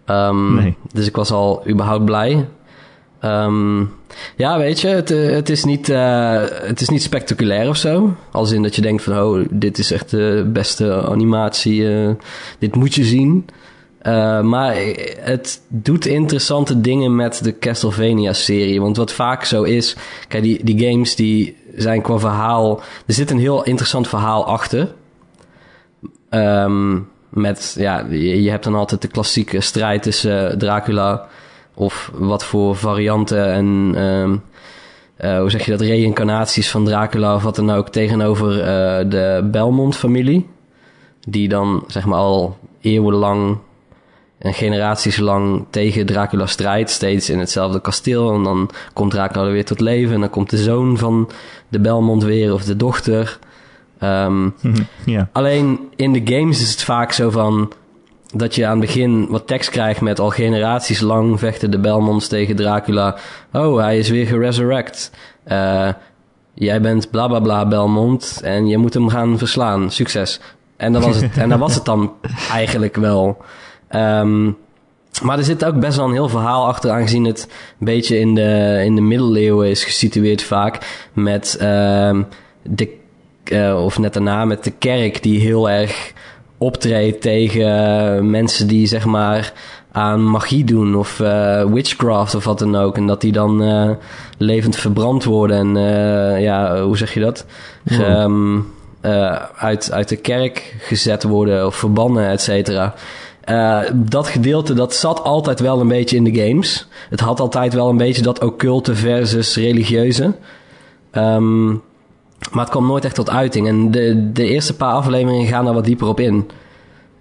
[0.06, 0.76] nee.
[0.92, 2.46] Dus ik was al überhaupt blij.
[3.24, 3.92] Um,
[4.36, 8.16] ja, weet je, het, eh, het, is niet, uh, het is niet spectaculair of zo.
[8.30, 11.80] Als in dat je denkt van, oh, dit is echt de beste animatie.
[11.80, 12.10] Uh,
[12.58, 13.46] dit moet je zien.
[14.06, 14.74] Uh, maar
[15.20, 18.80] het doet interessante dingen met de Castlevania-serie.
[18.80, 19.96] Want wat vaak zo is...
[20.28, 22.80] Kijk, die, die games die zijn qua verhaal...
[23.06, 24.94] Er zit een heel interessant verhaal achter.
[26.30, 31.26] Um, met, ja, je, hebt dan altijd de klassieke strijd tussen Dracula
[31.74, 33.66] of wat voor varianten en
[34.02, 34.42] um,
[35.20, 39.48] uh, hoe zeg je dat, reïncarnaties van Dracula of wat dan ook tegenover uh, de
[39.50, 40.48] Belmont-familie.
[41.28, 43.58] Die dan zeg maar al eeuwenlang
[44.44, 48.34] en generaties lang tegen Dracula strijdt, steeds in hetzelfde kasteel.
[48.34, 51.30] En dan komt Dracula weer tot leven en dan komt de zoon van
[51.68, 53.38] de Belmont weer of de dochter.
[54.02, 54.54] Um,
[55.04, 55.22] yeah.
[55.32, 57.72] Alleen in de games is het vaak zo van
[58.34, 62.28] dat je aan het begin wat tekst krijgt met al generaties lang vechten de Belmonts
[62.28, 63.16] tegen Dracula.
[63.52, 65.10] Oh, hij is weer geresurrect.
[65.46, 65.88] Uh,
[66.54, 69.90] jij bent bla bla bla Belmont en je moet hem gaan verslaan.
[69.90, 70.40] Succes.
[70.76, 72.12] En dat was het, en dat was het dan
[72.52, 73.44] eigenlijk wel.
[73.94, 74.56] Um,
[75.22, 77.48] maar er zit ook best wel een heel verhaal achter, aangezien het
[77.80, 81.06] een beetje in de, in de middeleeuwen is gesitueerd vaak.
[81.12, 82.20] Met uh,
[82.62, 82.96] de,
[83.44, 86.12] uh, of net daarna met de kerk die heel erg
[86.58, 89.52] optreedt tegen mensen die zeg maar
[89.92, 92.96] aan magie doen of uh, witchcraft of wat dan ook.
[92.96, 93.90] En dat die dan uh,
[94.38, 97.46] levend verbrand worden en uh, ja, hoe zeg je dat?
[97.86, 98.72] Ge, um,
[99.56, 102.94] uit, uit de kerk gezet worden of verbannen, et cetera.
[103.94, 106.88] Dat gedeelte, dat zat altijd wel een beetje in de games.
[107.10, 110.34] Het had altijd wel een beetje dat occulte versus religieuze.
[111.12, 111.82] Um,
[112.50, 113.68] maar het kwam nooit echt tot uiting.
[113.68, 116.50] En de, de eerste paar afleveringen gaan daar wat dieper op in.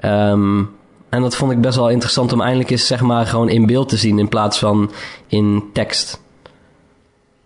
[0.01, 0.69] Um,
[1.09, 3.89] en dat vond ik best wel interessant om eindelijk eens zeg maar gewoon in beeld
[3.89, 4.91] te zien in plaats van
[5.27, 6.21] in tekst.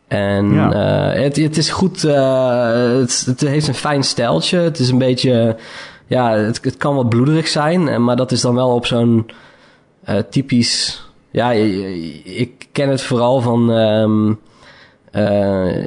[0.08, 1.14] En ja.
[1.14, 4.58] uh, het, het is goed, uh, het, het, heeft een fijn stijltje.
[4.58, 5.56] Het is een beetje,
[6.08, 9.30] ja, het, het kan wat bloederig zijn, maar dat is dan wel op zo'n
[10.10, 14.40] uh, typisch, ja, ik ken het vooral van um,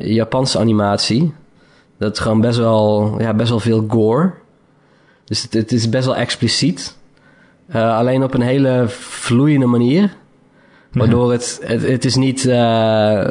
[0.01, 1.33] Japanse animatie.
[1.99, 4.33] Dat is gewoon best wel, ja, best wel veel gore.
[5.25, 6.97] Dus het, het is best wel expliciet.
[7.75, 10.16] Uh, alleen op een hele vloeiende manier.
[10.93, 13.23] Waardoor het, het, het is niet, eh,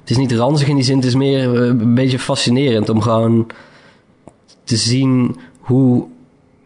[0.00, 3.00] het is niet ranzig in die zin, het is meer eh, een beetje fascinerend om
[3.00, 3.46] gewoon
[4.64, 6.06] te zien hoe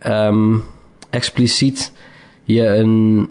[0.06, 0.56] ehm,
[1.10, 1.92] expliciet
[2.44, 3.28] je een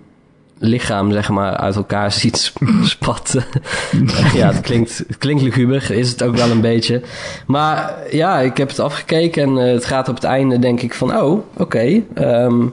[0.58, 3.44] lichaam, zeg maar, uit elkaar ziet sp- spatten.
[4.40, 7.02] ja, het klinkt, het klinkt luguber, is het ook wel een beetje.
[7.48, 10.94] Maar ja, ik heb het afgekeken en eh, het gaat op het einde, denk ik
[10.94, 12.02] van, oh, oké.
[12.14, 12.66] ehm,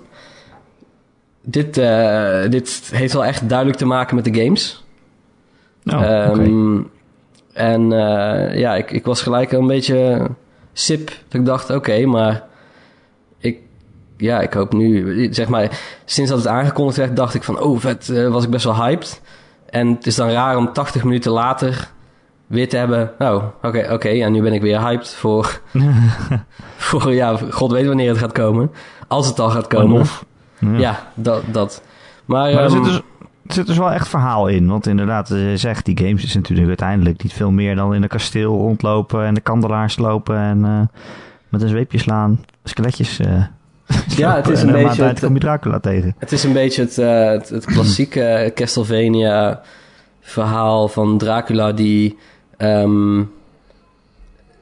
[1.45, 4.85] dit, eh, dit heeft wel echt duidelijk te maken met de games.
[5.85, 6.03] Oh.
[6.03, 6.81] Ehm,
[7.53, 10.27] En eh, ja, ik, ik was gelijk een beetje
[10.73, 11.07] sip.
[11.29, 12.43] Dat ik dacht, oké, maar
[14.23, 17.81] ja, ik hoop nu, zeg maar, sinds dat het aangekondigd werd, dacht ik van, oh
[17.81, 19.21] vet, eh, was ik best wel hyped.
[19.71, 21.89] En het is dan raar om 80 minuten later
[22.47, 25.61] weer te hebben, nou, oké, oké, en nu ben ik weer hyped voor,
[26.77, 28.71] voor, ja, god weet wanneer het gaat komen.
[29.09, 30.01] Als het al gaat komen.
[30.01, 30.25] Of-
[30.59, 30.79] Ja.
[30.79, 31.83] Ja, dat, dat.
[32.25, 32.97] Maar, Maar er ehm, zit, dus,
[33.47, 34.67] er zit dus wel echt verhaal in.
[34.69, 38.09] Want inderdaad, je zegt, die games is natuurlijk uiteindelijk niet veel meer dan in een
[38.09, 40.99] kasteel rondlopen en de kandelaars lopen en eh,
[41.49, 43.19] met een zweepje slaan, skeletjes.
[43.21, 43.43] eh,
[44.17, 46.15] Ja, het is En een beetje het- kom je Dracula tegen.
[46.19, 49.61] Het is een beetje het, eh, het, het klassieke Castlevania
[50.21, 52.17] verhaal van Dracula die
[52.57, 53.23] ehm,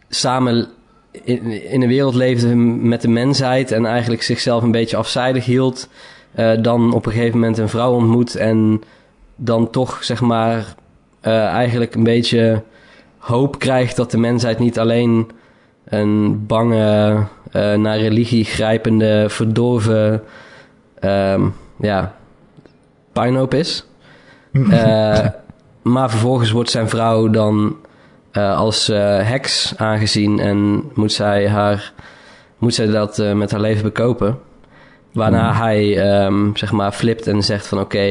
[0.09, 0.69] samen
[1.11, 5.89] in, in een wereld leefde met de mensheid en eigenlijk zichzelf een beetje afzijdig hield.
[6.35, 8.83] Eh, dan op een gegeven moment een vrouw ontmoet en
[9.37, 10.75] dan toch zeg maar
[11.21, 12.63] eh, eigenlijk een beetje
[13.19, 15.31] hoop krijgt dat de mensheid niet alleen
[15.85, 17.17] een bange,
[17.51, 20.23] eh, naar religie grijpende, verdorven
[20.99, 21.43] ehm,
[21.81, 22.15] ja,
[23.13, 23.85] puinhoop is.
[24.71, 25.27] Eh,
[25.83, 27.77] maar vervolgens wordt zijn vrouw dan
[28.31, 28.87] eh, als
[29.23, 31.93] heks aangezien en moet zij, haar,
[32.59, 34.39] moet zij dat met haar leven bekopen.
[35.13, 38.05] Waarna hij ehm, zeg maar flipt en zegt van oké,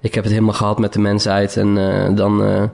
[0.00, 1.74] ik heb het helemaal gehad met de mensheid en
[2.14, 2.70] dan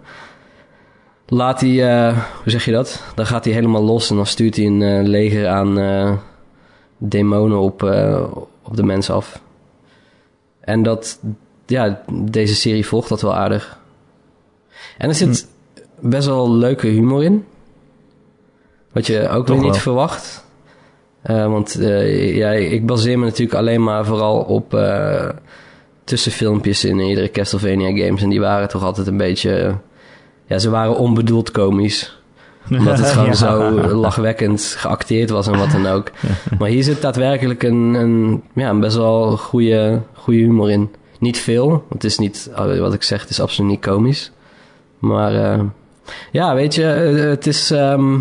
[1.29, 3.03] laat hij, eh, hoe zeg je dat?
[3.15, 6.13] Dan gaat hij helemaal los en dan stuurt hij een eh, leger aan eh,
[6.99, 7.83] demonen op,
[8.63, 9.41] op de mens af.
[10.61, 11.21] En dat,
[11.67, 13.79] ja, deze serie volgt dat wel aardig.
[14.99, 15.49] En er zit
[16.01, 17.45] best wel leuke humor in.
[18.93, 19.81] Wat je ook Toch weer niet wel.
[19.81, 20.47] verwacht.
[21.23, 24.79] Want ja, ik baseer me natuurlijk alleen maar vooral op
[26.05, 28.23] tussenfilmpjes in iedere Castlevania games.
[28.23, 29.75] En die waren toch altijd een beetje...
[30.49, 32.17] ja, ze waren onbedoeld komisch.
[32.71, 33.33] Omdat het gewoon Ja.
[33.35, 36.11] zo lachwekkend geacteerd was en wat dan ook.
[36.59, 40.91] Maar hier zit daadwerkelijk een, een, ja, een best wel goede, goede humor in.
[41.19, 44.31] Niet veel, want het is niet, eh, wat ik zeg, het is absoluut niet komisch.
[44.99, 45.61] Maar eh,
[46.33, 47.71] ja, weet je, eh, het is...
[47.71, 48.19] ehm,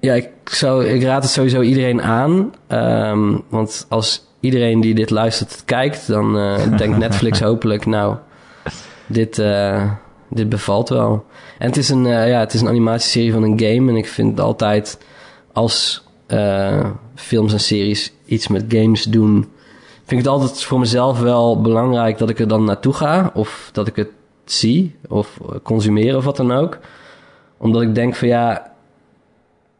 [0.00, 2.52] ja, ik, zou, ik raad het sowieso iedereen aan.
[2.66, 8.16] ehm, want als iedereen die dit luistert kijkt, dan eh, denkt Netflix hopelijk, nou,
[9.06, 9.42] dit,
[10.34, 11.24] dit bevalt wel.
[11.58, 13.90] En het is, een, eh, ja, het is een animatieserie van een game.
[13.90, 14.98] En ik vind altijd,
[15.52, 19.32] als eh, films en series iets met games doen,
[19.96, 23.30] vind ik het altijd voor mezelf wel belangrijk dat ik er dan naartoe ga.
[23.34, 24.10] Of dat ik het
[24.44, 26.78] zie, of consumeer of wat dan ook.
[27.58, 28.72] Omdat ik denk van ja,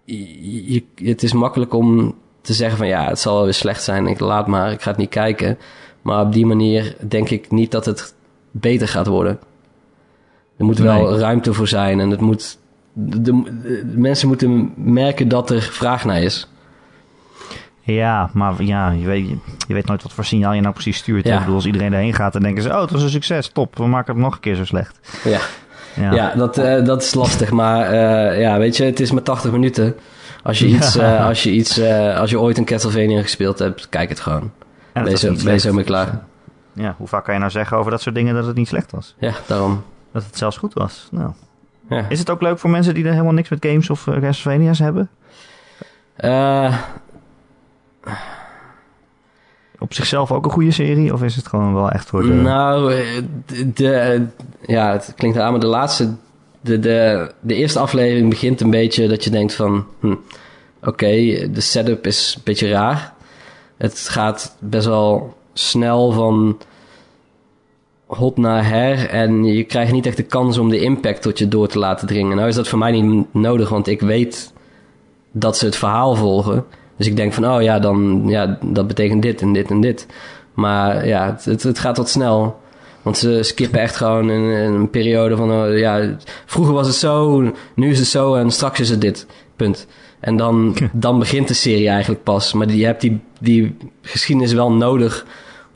[0.04, 4.06] je- het is makkelijk om te zeggen van ja, het zal wel weer slecht zijn.
[4.06, 5.58] Ik laat maar, ik ga het niet kijken.
[6.02, 8.14] Maar op die manier denk ik niet dat het
[8.50, 9.38] beter gaat worden.
[10.58, 12.58] Er moet wel ruimte voor zijn en het moet,
[12.92, 16.48] de, de- de mensen moeten merken dat er vraag naar is.
[17.80, 19.28] Ja, maar ja, je weet,
[19.68, 21.24] je weet nooit wat voor signaal je nou precies stuurt.
[21.26, 21.32] Ja.
[21.34, 22.68] Ik bedoel, als iedereen erheen gaat, dan denken ze...
[22.68, 23.76] Oh, het was een succes, top.
[23.76, 25.20] We maken het nog een keer zo slecht.
[25.24, 25.38] Ja,
[25.96, 26.34] Ja, ja.
[26.34, 27.50] dat, eh, dat is lastig.
[27.50, 29.94] Maar eh, ja, weet je, het is maar 80 minuten.
[30.42, 31.16] Als je, iets, Ja.
[31.18, 31.80] eh, als je, iets,
[32.16, 34.50] als je ooit een Castlevania gespeeld hebt, kijk het gewoon.
[34.92, 36.24] En je zo mee klaar.
[36.72, 38.90] Ja, hoe vaak kan je nou zeggen over dat soort dingen dat het niet slecht
[38.90, 39.14] was?
[39.18, 39.82] Ja, daarom.
[40.14, 41.08] Dat het zelfs goed was.
[41.10, 41.30] Nou.
[41.88, 42.08] Ja.
[42.08, 44.78] Is het ook leuk voor mensen die er helemaal niks met games of uh, Castlevania's
[44.78, 45.10] hebben?
[46.14, 46.78] Eh,
[49.78, 51.12] Op zichzelf ook een goede serie?
[51.12, 52.28] Of is het gewoon wel echt voor de...
[52.28, 54.26] Nou, eh, de, de-
[54.66, 56.14] ja, het klinkt raar, maar de laatste,
[56.60, 60.14] de, de, de eerste aflevering begint een beetje dat je denkt van, hm,
[60.82, 61.06] oké,
[61.52, 63.12] de setup is een beetje raar.
[63.76, 66.58] Het gaat best wel snel van
[68.16, 71.48] hot naar her en je krijgt niet echt de kans om de impact tot je
[71.48, 72.36] door te laten dringen.
[72.36, 74.52] Nou is dat voor mij niet nodig, want ik weet
[75.32, 76.64] dat ze het verhaal volgen.
[76.96, 80.06] Dus ik denk van, oh ja, dan, ja, dat betekent dit en dit en dit.
[80.54, 82.60] Maar ja, het, het, het gaat wat snel.
[83.02, 87.42] Want ze skippen echt gewoon een, een periode van, oh, ja, vroeger was het zo,
[87.74, 89.26] nu is het zo en straks is het dit.
[89.56, 89.86] Punt.
[90.20, 92.52] En dan, dan begint de serie eigenlijk pas.
[92.52, 95.26] Maar die- je hebt die, die geschiedenis wel nodig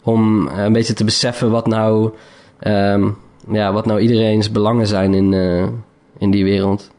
[0.08, 2.10] om eh, een beetje te beseffen wat nou,
[2.58, 3.08] ehm,
[3.50, 5.66] ja, wat nou iedereen's belangen zijn in, eh,
[6.18, 6.90] in die wereld.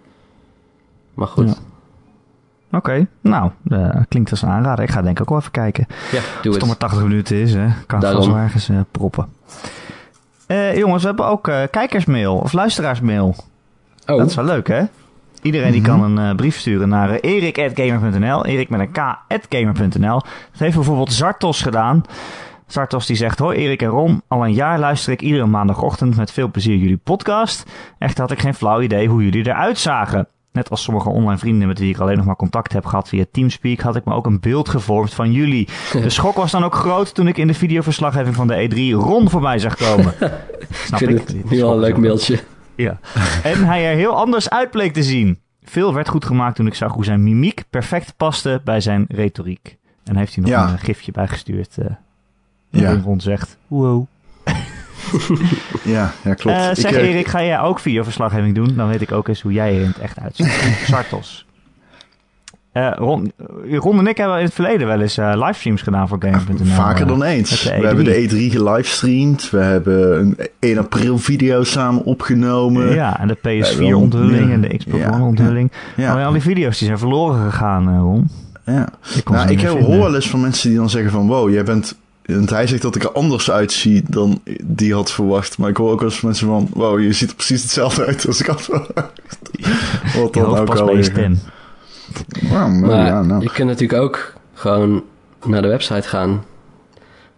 [1.14, 1.48] Maar goed.
[1.48, 2.78] Ja.
[2.78, 4.84] Oké, nou, eh, klinkt als een aanrader.
[4.84, 5.86] Ik ga denk ik ook wel even kijken.
[5.90, 6.60] Ja, doe Als het het.
[6.60, 8.16] nog maar 80 minuten is, hè, kan het Daarom.
[8.16, 9.28] vast wel ergens proppen.
[10.76, 13.36] Jongens, we hebben ook kijkersmail of luisteraarsmail.
[14.06, 14.84] Oh, Dat is wel leuk, hè?
[15.42, 18.46] Iedereen die kan een brief sturen naar uh, erik.gamer.nl.
[18.46, 20.20] Erik met een k.gamer.nl.
[20.20, 22.04] Dat heeft bijvoorbeeld Zartos gedaan.
[22.72, 23.40] Zartos die zegt...
[23.40, 24.22] Hoi Erik en Ron.
[24.28, 27.72] Al een jaar luister ik iedere maandagochtend met veel plezier jullie podcast.
[28.00, 30.28] Echt had ik geen flauw idee hoe jullie eruit zagen.
[30.52, 33.26] Net als sommige online vrienden met wie ik alleen nog maar contact heb gehad via
[33.32, 33.80] Teamspeak...
[33.80, 35.68] had ik me ook een beeld gevormd van jullie.
[35.92, 39.30] De schok was dan ook groot toen ik in de videoverslaggeving van de E3 Ron
[39.30, 40.14] voorbij zag komen.
[40.60, 41.18] ik Snap vind ik?
[41.18, 42.40] het Die nu al schok een leuk mailtje.
[42.76, 43.00] ja.
[43.44, 45.40] En hij er heel anders uit bleek te zien.
[45.64, 49.78] Veel werd goed gemaakt toen ik zag hoe zijn mimiek perfect paste bij zijn retoriek.
[50.04, 50.68] En heeft hij nog Ja.
[50.68, 51.78] een eh, gifje bijgestuurd.
[51.78, 51.86] eh
[52.70, 53.00] Ja.
[53.04, 54.06] Ron zegt, wow.
[55.84, 56.58] Ja, ja klopt.
[56.58, 58.74] Eh, zeg Ik, eh, Erik, ga jij ook videoverslaggeving doen?
[58.76, 60.48] Dan weet ik ook eens hoe jij er in het echt uitziet.
[60.88, 61.48] Sartos.
[62.72, 63.32] Eh, Ron,
[63.72, 66.66] Ron en ik hebben in het verleden wel eens eh, livestreams gedaan voor Game.nl.
[66.66, 67.64] Vaker dan eens.
[67.64, 67.82] We E3.
[67.82, 69.50] hebben de E3 gelivestreamd.
[69.50, 72.94] We hebben een 1 april video samen opgenomen.
[72.94, 75.72] Ja, en de Ja, PS4-onthulling wel, en de Xbox ja, One-onthulling.
[75.96, 76.14] Ja.
[76.14, 78.30] Maar al die video's die zijn verloren gegaan, Ron.
[78.66, 78.88] ja.
[79.16, 81.28] Ik, Nou, ik hoor wel eens van mensen die dan zeggen van...
[81.28, 81.98] Wow, jij bent...
[82.36, 85.58] Want hij zegt dat ik er anders uitzie dan die had verwacht.
[85.58, 86.70] Maar ik hoor ook wel eens van mensen van...
[86.74, 89.12] Wow, je ziet er precies hetzelfde uit als ik had verwacht.
[90.16, 91.40] Wat dan ook stem.
[92.42, 93.42] Wow, maar ja, nou.
[93.42, 95.04] je kunt natuurlijk ook gewoon
[95.46, 96.44] naar de website gaan.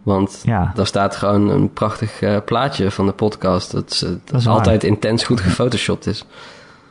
[0.02, 0.72] Want Ja.
[0.74, 3.72] daar staat gewoon een prachtig eh, plaatje van de podcast.
[3.72, 4.54] Dat, is, eh, dat is waar.
[4.54, 6.24] altijd intens goed gefotoshopt is.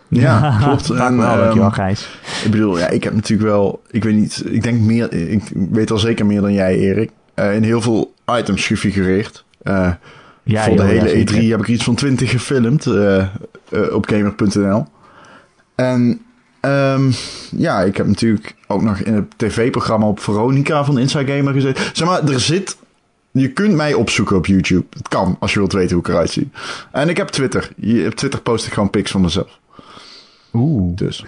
[0.07, 0.89] Ja, klopt.
[0.89, 2.19] En, wel, ehm, dankjewel Gijs.
[2.45, 3.81] Ik bedoel, ja, ik heb natuurlijk wel...
[3.89, 4.43] Ik weet niet...
[4.45, 5.13] Ik denk meer...
[5.13, 7.11] Ik weet al zeker meer dan jij, Erik.
[7.41, 9.45] Eh, in heel veel items gefigureerd.
[9.61, 9.91] Eh,
[10.43, 11.35] Ja, voor de joh, hele zeker.
[11.35, 13.25] E3 heb ik iets van 20 gefilmd eh,
[13.91, 14.85] op gamer.nl.
[15.75, 16.21] En
[16.59, 17.11] ehm,
[17.51, 21.83] ja, ik heb natuurlijk ook nog in het tv-programma op Veronica van Inside Gamer gezeten.
[21.93, 22.77] Zeg maar, er zit...
[23.33, 24.85] Je kunt mij opzoeken op YouTube.
[24.89, 26.49] Het kan, als je wilt weten hoe ik eruit zie.
[26.91, 27.69] En ik heb Twitter.
[28.07, 29.59] Op Twitter post ik gewoon pics van mezelf.
[30.53, 30.95] Oeh.
[30.95, 31.25] Dus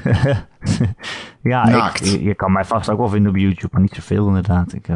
[1.43, 4.73] Ja, ik, je, kan mij vast ook wel vinden op YouTube, maar niet zoveel inderdaad.
[4.73, 4.87] Ik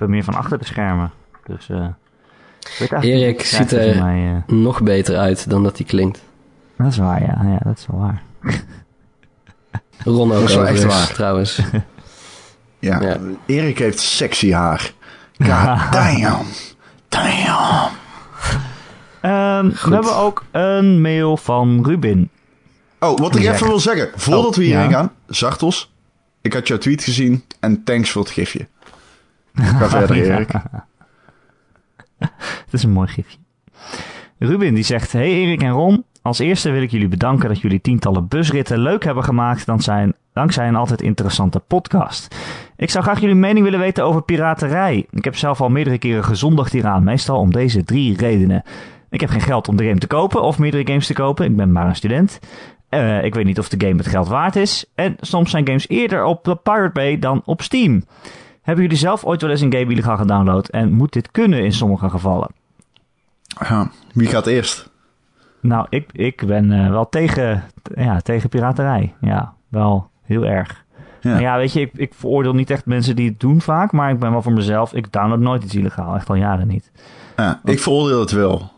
[0.00, 1.10] ben meer van achter de schermen.
[1.46, 1.86] Dus, eh
[3.00, 4.54] Erik ziet er- Mij, eh.
[4.54, 6.22] Nog beter uit dan dat hij klinkt.
[6.76, 7.38] dat is waar, ja.
[7.50, 7.58] ja.
[7.64, 8.22] Dat is wel waar.
[10.04, 11.12] Ron ook Dat is wel echt waar.
[11.12, 11.60] trouwens.
[12.78, 13.16] ja, Ja.
[13.46, 14.92] Erik heeft sexy haar.
[15.38, 16.46] God damn.
[17.08, 17.88] Damn.
[19.20, 22.30] Ehm, we hebben ook een mail van Ruben.
[23.00, 24.10] Oh, wat ik even wil zeggen.
[24.14, 24.96] Voordat Oh, we hierheen ja.
[24.96, 25.12] gaan.
[25.28, 25.92] Zartos,
[26.40, 27.44] ik had jouw tweet gezien.
[27.60, 28.68] En thanks voor het gifje.
[29.54, 30.52] Ga verder, Erik.
[32.64, 33.38] Het is een mooi gifje.
[34.38, 36.04] Ruben die zegt: Hey Erik en Ron.
[36.22, 39.66] Als eerste wil ik jullie bedanken dat jullie tientallen busritten leuk hebben gemaakt.
[40.32, 42.36] Dankzij een altijd interessante podcast.
[42.76, 45.06] Ik zou graag jullie mening willen weten over piraterij.
[45.10, 47.04] Ik heb zelf al meerdere keren gezondigd hieraan.
[47.04, 48.62] Meestal om deze drie redenen.
[49.10, 51.46] Ik heb geen geld om de game te kopen of meerdere games te kopen.
[51.46, 52.38] Ik ben maar een student.
[52.88, 54.84] Eh, ik weet niet of de game het geld waard is.
[54.94, 58.02] En soms zijn games eerder op de Pirate Bay dan op Steam.
[58.70, 60.68] Hebben jullie zelf ooit wel eens een game illegaal gedownload?
[60.68, 62.48] En moet dit kunnen in sommige gevallen?
[63.68, 64.90] Ja, wie gaat eerst?
[65.60, 67.64] Nou, ik, ik ben eh, wel tegen,
[67.94, 69.14] ja, tegen piraterij.
[69.20, 70.84] Ja, wel heel erg.
[71.20, 71.30] Ja.
[71.30, 73.92] Ja, ja weet je, ik, ik veroordeel niet echt mensen die het doen vaak.
[73.92, 76.14] Maar ik ben wel voor mezelf, ik download nooit iets illegaal.
[76.14, 76.90] Echt al jaren niet.
[77.36, 78.70] Ja, ik veroordeel het wel.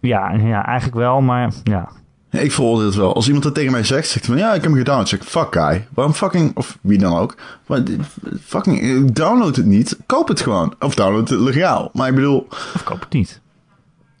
[0.00, 1.88] Ja, ja eigenlijk wel, maar ja.
[2.30, 3.14] Ik veroordeel het wel.
[3.14, 5.08] Als iemand dat tegen mij zegt, zegt van ja, ik heb hem gedownload.
[5.08, 5.86] Zeg fuck guy.
[5.94, 7.36] Waarom fucking, of wie dan ook.
[7.66, 8.00] Maar dit-
[8.44, 9.96] fucking, eh, download het niet.
[10.06, 10.74] Koop het gewoon.
[10.80, 11.90] Of download het legaal.
[11.92, 13.40] Maar ik bedoel, Of koop het niet.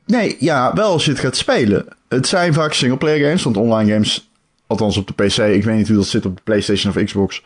[0.06, 1.86] nee, ja, wel als je het gaat spelen.
[2.08, 4.30] Het zijn vaak singleplayer games, want online games,
[4.66, 7.42] althans op de PC, ik weet niet hoe dat zit op de PlayStation of Xbox.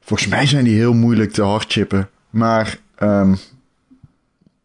[0.00, 2.08] Volgens mij zijn die heel moeilijk te hardchippen.
[2.30, 3.34] Maar ehm,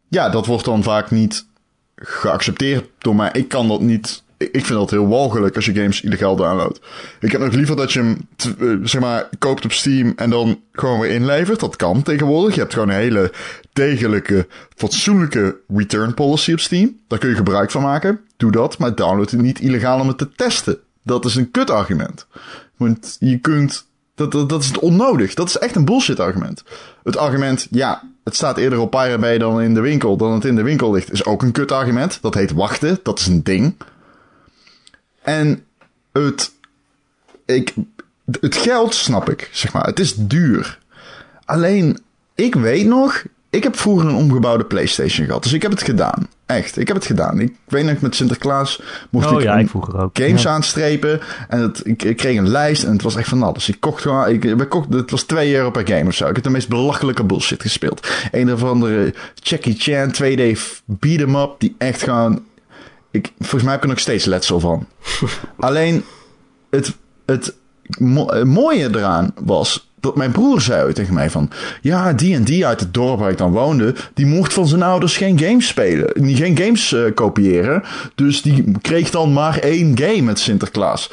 [0.08, 1.46] ja, dat wordt dan vaak niet
[1.96, 3.30] geaccepteerd door mij.
[3.32, 4.22] Ik kan dat niet.
[4.38, 6.80] Ik vind dat heel walgelijk als je games illegaal downloadt.
[7.20, 10.60] Ik heb nog liever dat je hem, eh, zeg maar, koopt op Steam en dan
[10.72, 11.60] gewoon weer inlevert.
[11.60, 12.54] Dat kan tegenwoordig.
[12.54, 13.32] Je hebt gewoon een hele
[13.72, 16.96] degelijke, fatsoenlijke return policy op Steam.
[17.08, 18.20] Daar kun je gebruik van maken.
[18.36, 20.78] Doe dat, maar download het niet illegaal om het te testen.
[21.02, 22.26] Dat is een kut argument.
[22.76, 23.86] Want je kunt.
[24.14, 25.34] Dat, dat, dat is onnodig.
[25.34, 26.62] Dat is echt een bullshit argument.
[27.04, 30.44] Het argument, ja, het staat eerder op Pirate Bay dan in de winkel, dan het
[30.44, 32.18] in de winkel ligt, is ook een kut argument.
[32.22, 32.98] Dat heet wachten.
[33.02, 33.74] Dat is een ding.
[35.28, 35.64] En
[36.12, 36.52] het.
[37.46, 37.74] Ik,
[38.40, 39.84] het geld snap ik, zeg maar.
[39.86, 40.78] Het is duur.
[41.44, 41.98] Alleen,
[42.34, 43.14] ik weet nog.
[43.16, 45.42] Ik ik heb vroeger een omgebouwde PlayStation gehad.
[45.42, 46.28] Dus ik heb het gedaan.
[46.46, 47.40] Echt, ik heb het gedaan.
[47.40, 50.10] Ik weet nog met Sinterklaas mocht Oh ik, ja, ik vroeger ook.
[50.18, 50.50] games Ja.
[50.50, 51.20] aanstrepen.
[51.48, 53.68] En het, ik, ik kreeg een lijst en het was echt van alles.
[53.68, 56.28] Ik kocht gewoon, ik, we kochten, het was 2 euro per game of zo.
[56.28, 58.08] Ik heb de meest belachelijke bullshit gespeeld.
[58.30, 62.42] Een of andere Jackie Chan 2D beat 'em up die echt gewoon...
[63.10, 64.86] Ik, volgens mij heb ik er nog steeds letsel van.
[65.56, 66.04] Alleen,
[66.70, 66.96] het,
[67.26, 67.54] het
[67.98, 71.50] mo- mooie eraan was dat mijn broer zei tegen mij van...
[71.80, 73.94] Ja, die en die uit het dorp waar ik dan woonde...
[74.14, 76.36] die mocht van zijn ouders geen games spelen.
[76.36, 77.82] Geen games eh, kopiëren.
[78.14, 81.10] Dus die kreeg dan maar één game met Sinterklaas.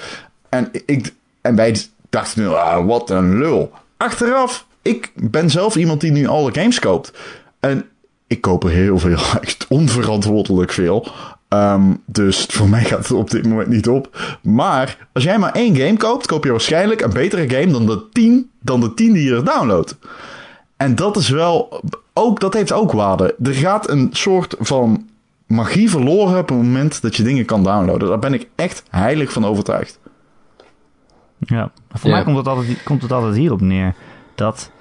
[0.50, 1.78] En, ik, en wij
[2.10, 3.72] dachten nu, ah, wat een lul.
[3.98, 7.12] Achteraf, ik ben zelf iemand die nu alle games koopt.
[7.60, 7.86] En
[8.28, 11.08] ik koop er heel veel, echt onverantwoordelijk veel.
[11.48, 14.38] Ehm, dus voor mij gaat het op dit moment niet op.
[14.42, 18.10] Maar als jij maar één game koopt, koop je waarschijnlijk een betere game dan de
[18.12, 19.98] 10, dan de 10 die je er downloadt.
[20.78, 21.82] En dat is wel,
[22.14, 23.36] ook, dat heeft ook waarde.
[23.44, 25.06] Er gaat een soort van
[25.48, 28.08] magie verloren op het moment dat je dingen kan downloaden.
[28.10, 30.00] Daar ben ik echt heilig van overtuigd.
[31.40, 32.16] Ja, voor Ja.
[32.16, 33.96] mij komt het, altijd, komt het altijd hierop neer.
[34.36, 34.72] Dat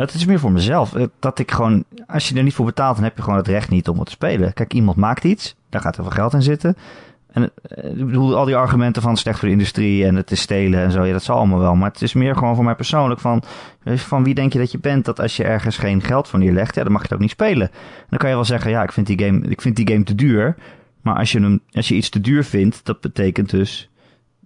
[0.00, 0.94] het is meer voor mezelf.
[0.94, 3.48] eh, Dat ik gewoon, als je er niet voor betaalt, dan heb je gewoon het
[3.48, 4.52] recht niet om het te spelen.
[4.52, 6.76] Kijk, iemand maakt iets, daar gaat er veel geld in zitten.
[7.32, 10.40] En eh, ik bedoel, al die argumenten van slecht voor de industrie en het is
[10.40, 11.74] stelen en zo, ja, dat zal allemaal wel.
[11.74, 13.42] Maar het is meer gewoon voor mij persoonlijk van,
[13.82, 15.04] eh, van wie denk je dat je bent?
[15.04, 17.30] Dat als je ergens geen geld voor neerlegt, ja, dan mag je het ook niet
[17.30, 17.70] spelen.
[18.08, 20.14] Dan kan je wel zeggen, ja, ik vind die game, ik vind die game te
[20.14, 20.56] duur.
[21.02, 23.90] Maar als je, hem, als je iets te duur vindt, dat betekent dus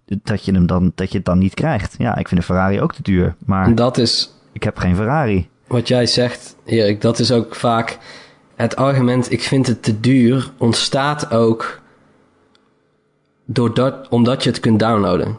[0.07, 1.94] dat je, hem dan, dat je het dan niet krijgt.
[1.98, 5.48] Ja, ik vind een Ferrari ook te duur, maar dat is ik heb geen Ferrari.
[5.66, 7.00] wat jij zegt, Erik.
[7.00, 7.98] Dat is ook vaak
[8.57, 11.80] het argument, ik vind het te duur, ontstaat ook
[13.44, 15.38] doordat, omdat je het kunt downloaden.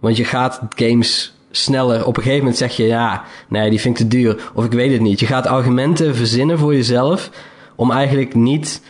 [0.00, 2.06] Want je gaat games sneller.
[2.06, 4.50] Op een gegeven moment zeg je, ja, nee, die vind ik te duur.
[4.54, 5.20] Of ik weet het niet.
[5.20, 7.30] Je gaat argumenten verzinnen voor jezelf
[7.74, 8.82] om eigenlijk niet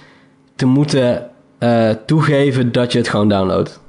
[0.57, 3.81] te moeten eh, toegeven dat je het gewoon downloadt.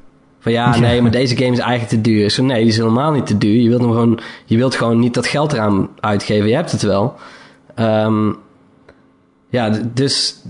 [0.47, 2.29] Van ja, nee, maar deze game is eigenlijk te duur.
[2.29, 3.61] Zo nee, die is helemaal niet te duur.
[3.61, 6.49] Je wilt, hem gewoon, je wilt gewoon niet dat geld eraan uitgeven.
[6.49, 7.15] Je hebt het wel.
[7.75, 8.31] Ehm,
[9.49, 10.41] ja, dus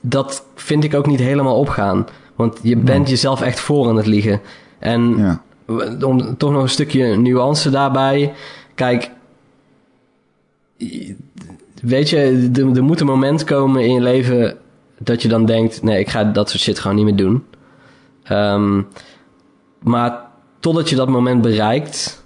[0.00, 2.06] dat vind ik ook niet helemaal opgaan.
[2.34, 4.40] Want je bent jezelf echt voor aan het liegen.
[4.78, 5.42] En Ja.
[6.06, 8.32] om toch nog een stukje nuance daarbij.
[8.74, 9.10] Kijk,
[11.82, 14.56] weet je, er, er moet een moment komen in je leven
[14.98, 17.44] dat je dan denkt: nee, ik ga dat soort shit gewoon niet meer doen.
[18.22, 18.80] Ehm,
[19.86, 20.20] maar
[20.60, 22.24] totdat je dat moment bereikt,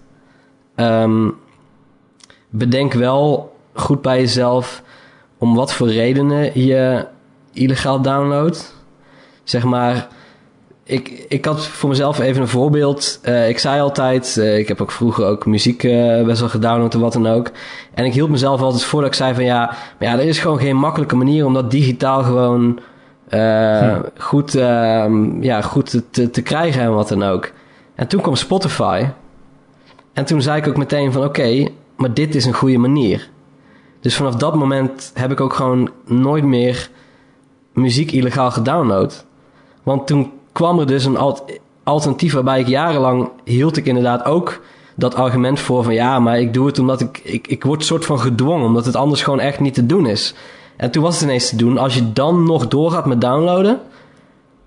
[0.75, 1.29] ehm,
[2.49, 4.83] bedenk wel goed bij jezelf
[5.39, 7.07] om wat voor redenen je
[7.53, 8.77] illegaal downloadt.
[9.45, 10.09] Zeg maar,
[10.85, 13.19] ik, ik had voor mezelf even een voorbeeld.
[13.23, 16.95] Eh, ik zei altijd, eh, ik heb ook vroeger ook muziek eh, best wel gedownload
[16.95, 17.51] en wat dan ook.
[17.95, 19.67] En ik hield mezelf altijd voor dat ik zei van ja,
[19.99, 22.81] maar ja, er is gewoon geen makkelijke manier om dat digitaal gewoon
[23.31, 27.53] eh, goed, ehm, ja, goed te, te krijgen en wat dan ook.
[27.95, 29.07] En toen kwam Spotify.
[30.13, 33.31] En toen zei ik ook meteen van oké, maar dit is een goede manier.
[34.01, 36.91] Dus vanaf dat moment heb ik ook gewoon nooit meer
[37.73, 39.25] muziek illegaal gedownload.
[39.83, 41.45] Want toen kwam er dus een alt-
[41.83, 44.61] alternatief waarbij ik jarenlang hield ik inderdaad ook
[44.97, 48.05] dat argument voor van ja, maar ik doe het omdat ik, ik, ik word soort
[48.05, 50.35] van gedwongen, omdat het anders gewoon echt niet te doen is.
[50.81, 51.79] En toen was het ineens te doen.
[51.79, 53.81] Als je dan nog doorgaat met downloaden,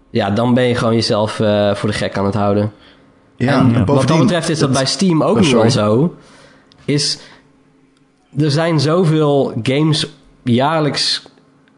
[0.10, 2.72] ja, dan ben je gewoon jezelf eh, voor de gek aan het houden.
[3.36, 5.64] Ja, en wat dat betreft is dat bij Steam ook Oh, sorry.
[5.64, 6.16] al zo.
[6.86, 7.20] Is,
[8.38, 10.08] er zijn zoveel games
[10.44, 11.26] jaarlijks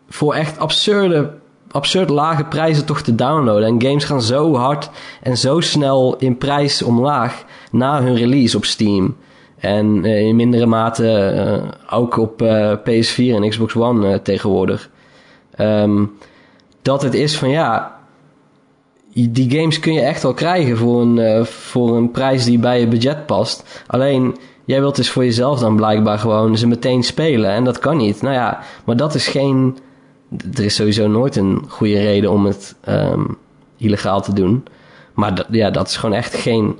[0.09, 1.33] voor echt absurde,
[1.71, 3.67] absurd lage prijzen toch te downloaden.
[3.67, 4.89] En games gaan zo hard
[5.21, 9.15] en zo snel in prijs omlaag na hun release op Steam.
[9.65, 14.89] En eh, in mindere mate eh, ook op eh, PS4 en Xbox One tegenwoordig.
[15.55, 16.05] Ehm,
[16.81, 17.99] dat het is van ja,
[19.13, 22.87] die games kun je echt wel krijgen voor een, voor een prijs die bij je
[22.87, 23.83] budget past.
[23.87, 24.35] Alleen,
[24.65, 27.51] jij wilt dus voor jezelf dan blijkbaar gewoon ze meteen spelen.
[27.51, 28.21] En dat kan niet.
[28.21, 29.77] Nou ja, maar dat is geen...
[30.53, 33.23] Er is sowieso nooit een goede reden om het ehm,
[33.77, 34.63] illegaal te doen.
[35.15, 36.79] Maar dat, ja, dat is gewoon echt geen...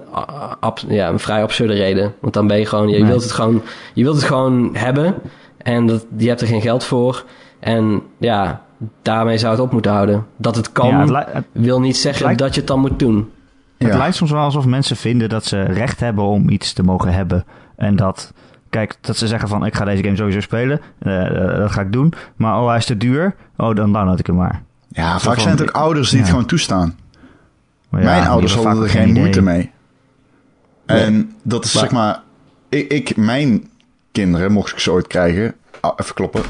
[0.60, 2.14] ab- ja, een vrij absurde reden.
[2.22, 2.88] Want dan ben je gewoon...
[2.90, 3.06] Je, Nee.
[3.06, 3.62] wilt, het gewoon
[3.94, 5.14] je wilt het gewoon hebben.
[5.58, 7.26] En dat, je hebt er geen geld voor.
[7.60, 8.62] En ja,
[9.02, 10.26] daarmee zou het op moeten houden.
[10.38, 12.80] Dat het kan Ja, het, li- het- wil niet zeggen lijkt- dat je het dan
[12.80, 13.30] moet doen.
[13.78, 13.98] het Ja.
[13.98, 17.46] lijkt soms wel alsof mensen vinden dat ze recht hebben om iets te mogen hebben.
[17.76, 18.34] En dat,
[18.70, 20.82] kijk, dat ze zeggen van ik ga deze game sowieso spelen.
[21.00, 22.14] eh, eh, dat ga ik doen.
[22.36, 23.36] Maar oh, hij is te duur.
[23.58, 24.62] Oh, dan download ik hem maar.
[24.88, 26.96] Ja, vaak zijn het ook ouders die het gewoon toestaan.
[27.96, 29.22] Maar ja, Mijn ouders hadden er geen idee.
[29.22, 29.72] moeite mee.
[30.86, 32.24] En dat is Maar- zeg maar...
[32.70, 33.70] Ik, ik, mijn
[34.12, 35.56] kinderen, mocht ik ze ooit krijgen...
[35.80, 36.42] ah, even kloppen.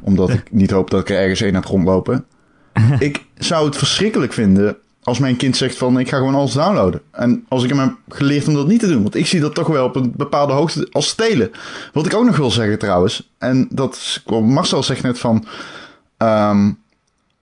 [0.00, 2.24] Omdat ik niet hoop dat ik er ergens een aan het rondlopen.
[2.98, 7.00] ik zou het verschrikkelijk vinden als mijn kind zegt van ik ga gewoon alles downloaden.
[7.10, 9.02] En als ik hem heb geleerd om dat niet te doen.
[9.02, 11.50] Want ik zie dat toch wel op een bepaalde hoogte als stelen.
[11.92, 13.30] Wat ik ook nog wil zeggen trouwens.
[13.38, 15.44] En dat Marcel zegt net van...
[16.16, 16.70] ehm,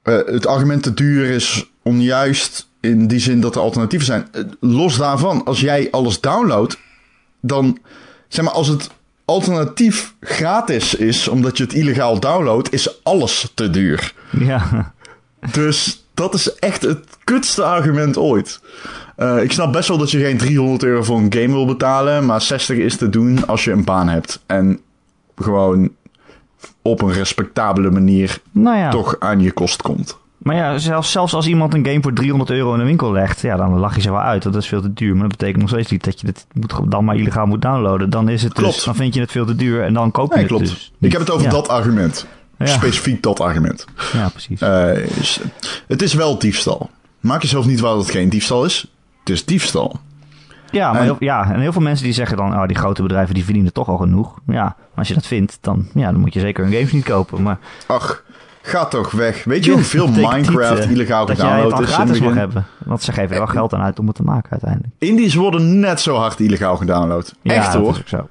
[0.03, 4.29] eh, het argument te duur is onjuist in die zin dat er alternatieven zijn.
[4.33, 6.79] Eh, los daarvan, als jij alles downloadt,
[7.41, 7.79] dan
[8.29, 8.91] zeg maar als het
[9.25, 14.15] alternatief gratis is, omdat je het illegaal downloadt, is alles te duur.
[14.31, 14.93] Ja,
[15.53, 18.61] Dus dat is echt het kutste argument ooit.
[19.17, 22.27] Eh, ik snap best wel dat je geen 300 euro voor een game wil betalen,
[22.27, 24.43] maar 60 is te doen als je een baan hebt.
[24.47, 24.81] En
[25.37, 25.91] gewoon
[26.83, 28.91] op een respectabele manier nou ja.
[28.91, 30.19] toch aan je kost komt.
[30.45, 33.41] Maar ja, zelfs, zelfs als iemand een game voor 300 euro in de winkel legt,
[33.41, 34.43] ja, dan lach je ze wel uit.
[34.43, 35.13] Dat is veel te duur.
[35.17, 38.11] Maar dat betekent nog steeds niet dat je het moet, dan maar illegaal moet downloaden.
[38.11, 38.85] Dan is het dus, Klopt.
[38.85, 40.69] dan vind je het veel te duur en dan koop je Nee, het klopt.
[40.69, 40.93] dus.
[41.01, 41.51] ik heb het over Ja.
[41.51, 42.27] dat argument.
[42.59, 42.67] Ja.
[42.67, 43.85] Specifiek dat argument.
[44.13, 44.61] Ja, precies.
[44.61, 44.91] Eh,
[45.89, 46.91] het is wel diefstal.
[47.21, 48.87] Maak jezelf niet waar dat het geen diefstal is.
[49.21, 50.01] Het is diefstal.
[50.71, 53.03] ja, maar en- heel, ja, en heel veel mensen die zeggen dan, oh, die grote
[53.03, 54.39] bedrijven die verdienen toch al genoeg.
[54.47, 57.05] Ja, maar als je dat vindt, dan, ja, dan moet je zeker hun games niet
[57.05, 57.43] kopen.
[57.43, 58.23] Maar Ach,
[58.67, 59.45] ga toch weg.
[59.45, 61.95] Weet je hoeveel dat Minecraft niet, illegaal dat jij het gedownload dan is?
[61.95, 62.67] in het gratis mag hebben.
[62.85, 64.93] Want ze geven er wel geld aan uit om het te maken uiteindelijk.
[64.99, 67.35] Indies worden net zo hard illegaal gedownload.
[67.43, 67.91] Ja, echt dat hoor.
[67.93, 68.27] is ook zo.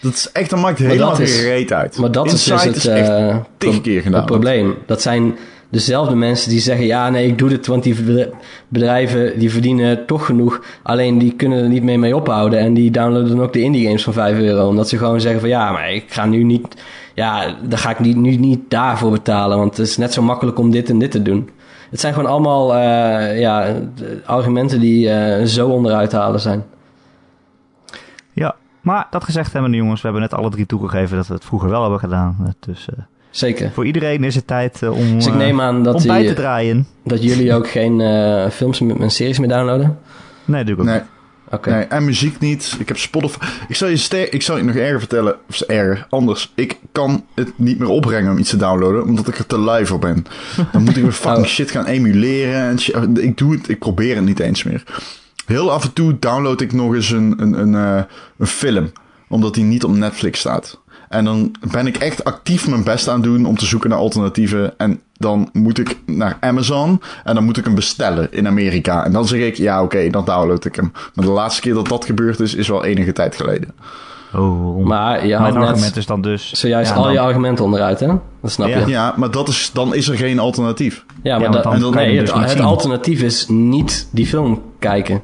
[0.00, 1.98] Dat is echt, dan maakt het helemaal dat geen is- reet uit.
[1.98, 4.16] Maar dat is Inside dus het, eh, pro- keer gedaan.
[4.20, 4.74] het probleem.
[4.86, 5.36] Dat zijn
[5.70, 6.86] dezelfde mensen die zeggen...
[6.86, 8.30] ja, nee, ik doe dit, want die bedri-
[8.68, 10.60] bedrijven die verdienen toch genoeg.
[10.82, 12.58] Alleen die kunnen er niet meer mee ophouden.
[12.58, 14.66] En die downloaden dan ook de indie games van 5 euro.
[14.68, 15.48] Omdat ze gewoon zeggen van...
[15.48, 16.66] ja, maar ik ga nu niet...
[17.14, 19.58] ja, daar ga ik niet, nu niet daarvoor betalen.
[19.58, 21.50] Want het is net zo makkelijk om dit en dit te doen.
[21.90, 23.74] Het zijn gewoon allemaal eh, ja,
[24.24, 26.64] argumenten die eh, zo onderuit te halen zijn.
[28.32, 31.34] Ja, maar dat gezegd hebben de jongens, we hebben net alle drie toegegeven dat we
[31.34, 32.54] het vroeger wel hebben gedaan.
[32.60, 33.70] Dus eh, Zeker.
[33.72, 36.34] voor iedereen is het tijd om, Dus ik neem aan dat, om bij die- te
[36.34, 36.86] draaien.
[37.04, 39.98] dat jullie ook geen eh, films en series meer downloaden.
[40.44, 41.04] Nee, doe ik ook Nee, niet.
[41.64, 42.76] Nee, en muziek niet.
[42.78, 43.38] Ik heb Spotify.
[43.68, 45.36] Ik zal je, ik zal je nog erger vertellen.
[45.48, 46.52] Of erger, anders.
[46.54, 49.86] Ik kan het niet meer opbrengen om iets te downloaden, omdat ik er te lui
[49.86, 50.26] voor ben.
[50.72, 51.50] Dan moet ik weer fucking Oh.
[51.50, 52.68] shit gaan emuleren.
[52.68, 53.18] En shit.
[53.18, 54.82] Ik doe het, ik probeer het niet eens meer.
[55.46, 58.02] Heel af en toe download ik nog eens een, een, een, eh,
[58.38, 58.92] een film,
[59.28, 60.80] omdat die niet op Netflix staat.
[61.14, 63.98] En dan ben ik echt actief mijn best aan het doen om te zoeken naar
[63.98, 64.78] alternatieven.
[64.78, 69.04] En dan moet ik naar Amazon en dan moet ik hem bestellen in Amerika.
[69.04, 70.92] En dan zeg ik, ja oké, dan download ik hem.
[71.14, 73.74] Maar de laatste keer dat dat gebeurd is, is wel enige tijd geleden.
[74.34, 76.52] Oh, Maar je mijn had argument net is dan dus...
[76.52, 78.06] zojuist ja, al dan- je argumenten onderuit, hè?
[78.42, 78.78] Dat snap Ja.
[78.78, 78.86] je.
[78.86, 81.04] Ja, maar dat is, dan is er geen alternatief.
[81.22, 85.22] Ja, maar dan nee, het, dus het alternatief is niet die film kijken.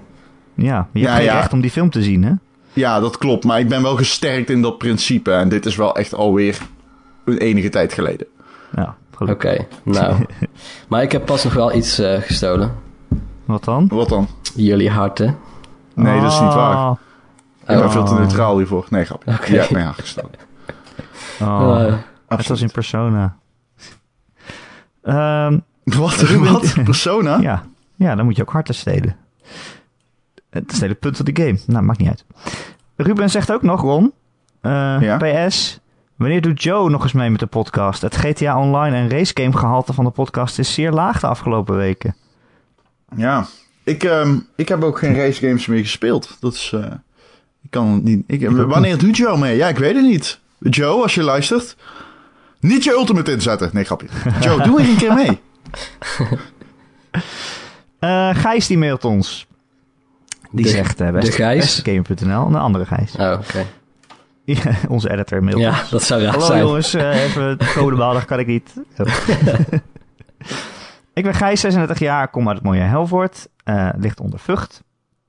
[0.55, 1.35] Ja, je hebt Ja, geen ja.
[1.35, 2.33] recht om die film te zien, hè?
[2.73, 3.45] Ja, dat klopt.
[3.45, 5.33] Maar ik ben wel gesterkt in dat principe.
[5.33, 6.59] En dit is wel echt alweer
[7.25, 8.27] een enige tijd geleden.
[8.77, 10.27] Ja, Oké, nou.
[10.89, 12.75] maar ik heb pas nog wel iets eh, gestolen.
[13.45, 13.89] Wat dan?
[13.89, 14.29] Wat dan?
[14.55, 15.37] Jullie harten.
[15.95, 16.75] Nee, dat is niet waar.
[16.77, 16.97] Ah,
[17.61, 17.91] Ik ben Oh.
[17.91, 18.87] veel te neutraal hiervoor.
[18.91, 19.31] Nee, grapje.
[19.33, 19.53] Oké.
[19.53, 20.39] Je hebt mij aangestoken.
[21.41, 21.95] Oh, Eh,
[22.29, 23.37] het was in persona.
[25.03, 25.59] Ehm,
[25.99, 26.21] Wat?
[26.51, 26.75] Wat?
[26.85, 27.39] Persona?
[27.39, 27.63] ja.
[27.97, 29.17] ja, dan moet je ook harten stelen.
[30.51, 31.59] Het is het hele punt van de game.
[31.67, 32.25] Nou, maakt niet uit.
[32.97, 34.13] Ruben zegt ook nog, Ron.
[34.61, 35.17] eh, Ja?
[35.49, 35.81] PS.
[36.17, 38.03] Wanneer doet Joe nog eens mee met de podcast?
[38.03, 42.17] Het GTA Online en racegame gehalte van de podcast is zeer laag de afgelopen weken.
[43.17, 43.47] Ja.
[43.85, 46.37] Ik, ehm, ik heb ook geen race games meer gespeeld.
[46.41, 46.73] Dat is...
[46.75, 46.85] eh,
[47.63, 48.23] ik kan het niet...
[48.27, 49.57] Ik, wanneer doet Joe mee?
[49.57, 50.41] Ja, ik weet het niet.
[50.59, 51.77] Joe, als je luistert...
[52.61, 53.71] Niet je ultimate inzetten.
[53.73, 54.09] Nee, grapje.
[54.41, 55.41] Joe, doe er een keer mee.
[57.99, 59.47] Eh Gijs die mailt ons.
[60.53, 62.47] Die De- zegt uh, de best, bestegamer.nl.
[62.47, 63.17] Een andere Gijs.
[63.17, 63.65] oh, oké.
[64.45, 66.61] Ja, onze editor mailt Ja, dat zou raar Hallo zijn.
[66.63, 68.75] jongens, eh, even het codebaal, dat kan ik niet.
[71.15, 73.49] ik ben Gijs, 36 jaar, kom uit het mooie Helvoort.
[73.65, 74.83] eh ligt onder Vught.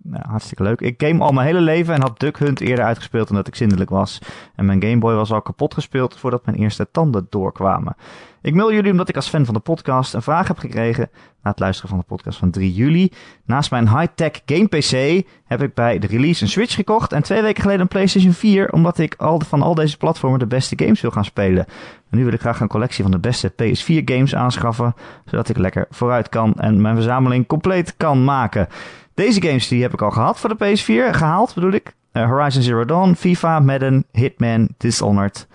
[0.03, 0.81] Nou, hartstikke leuk.
[0.81, 3.89] Ik game al mijn hele leven en had Duck Hunt eerder uitgespeeld omdat ik zindelijk
[3.89, 4.19] was.
[4.55, 7.95] En mijn Game Boy was al kapot gespeeld voordat mijn eerste tanden doorkwamen.
[8.41, 11.09] Ik mail jullie omdat ik als fan van de podcast een vraag heb gekregen
[11.43, 13.11] na het luisteren van de podcast van 3 juli.
[13.45, 17.41] Naast mijn high-tech game PC heb ik bij de release een Switch gekocht en twee
[17.41, 21.01] weken geleden een PlayStation 4 omdat ik al van al deze platformen de beste games
[21.01, 21.65] wil gaan spelen.
[22.09, 24.93] En nu wil ik graag een collectie van de beste PS4 games aanschaffen,
[25.25, 28.67] zodat ik lekker vooruit kan en mijn verzameling compleet kan maken.
[29.13, 31.95] Deze games die heb ik al gehad voor de PS4, gehaald bedoel ik.
[32.11, 35.47] Eh, Horizon Zero Dawn, FIFA, Madden, Hitman, Dishonored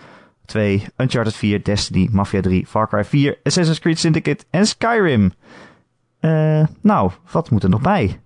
[0.44, 5.32] 2, Uncharted 4, Destiny, Mafia 3, Far Cry 4, Assassin's Creed Syndicate en Skyrim.
[6.20, 8.20] Eh, nou, wat moet er nog bij?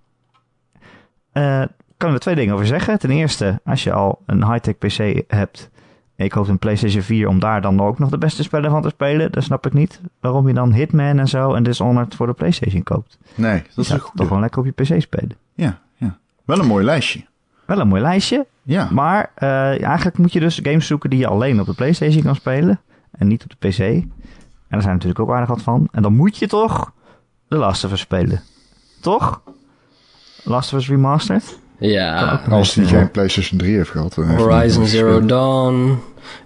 [1.97, 2.99] Kan ik er twee dingen over zeggen.
[2.99, 5.70] Ten eerste, als je al een high-tech PC hebt
[6.21, 8.89] ik koop een PlayStation 4 om daar dan ook nog de beste spellen van te
[8.89, 9.31] spelen.
[9.31, 12.83] Dan snap ik niet waarom je dan Hitman en zo en Dishonored voor de PlayStation
[12.83, 13.17] koopt.
[13.35, 15.35] Nee, dat Je is toch gewoon lekker op je PC spelen.
[15.53, 16.17] Ja, ja.
[16.45, 17.25] Wel een mooi lijstje.
[17.65, 18.87] Wel een mooi lijstje, Ja.
[18.91, 22.35] maar eh, eigenlijk moet je dus games zoeken die je alleen op de PlayStation kan
[22.35, 22.79] spelen
[23.11, 23.79] en niet op de PC.
[23.79, 24.09] En
[24.69, 25.87] daar zijn natuurlijk ook aardig wat van.
[25.91, 26.91] En dan moet je toch
[27.47, 28.41] The Last of Us spelen.
[29.01, 29.41] Toch?
[30.43, 31.59] Last of Us Remastered?
[31.79, 34.13] Ja, Als die geen PlayStation 3 heeft gehad.
[34.13, 35.25] dan heeft hij Horizon Zero.
[35.25, 35.97] Dawn,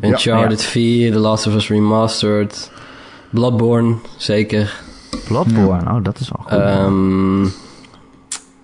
[0.01, 2.71] Uncharted 4, The Last of Us Remastered,
[3.29, 4.81] Bloodborne, zeker.
[5.27, 6.51] Bloodborne, oh dat is wel goed.
[6.59, 7.51] Ehm Ik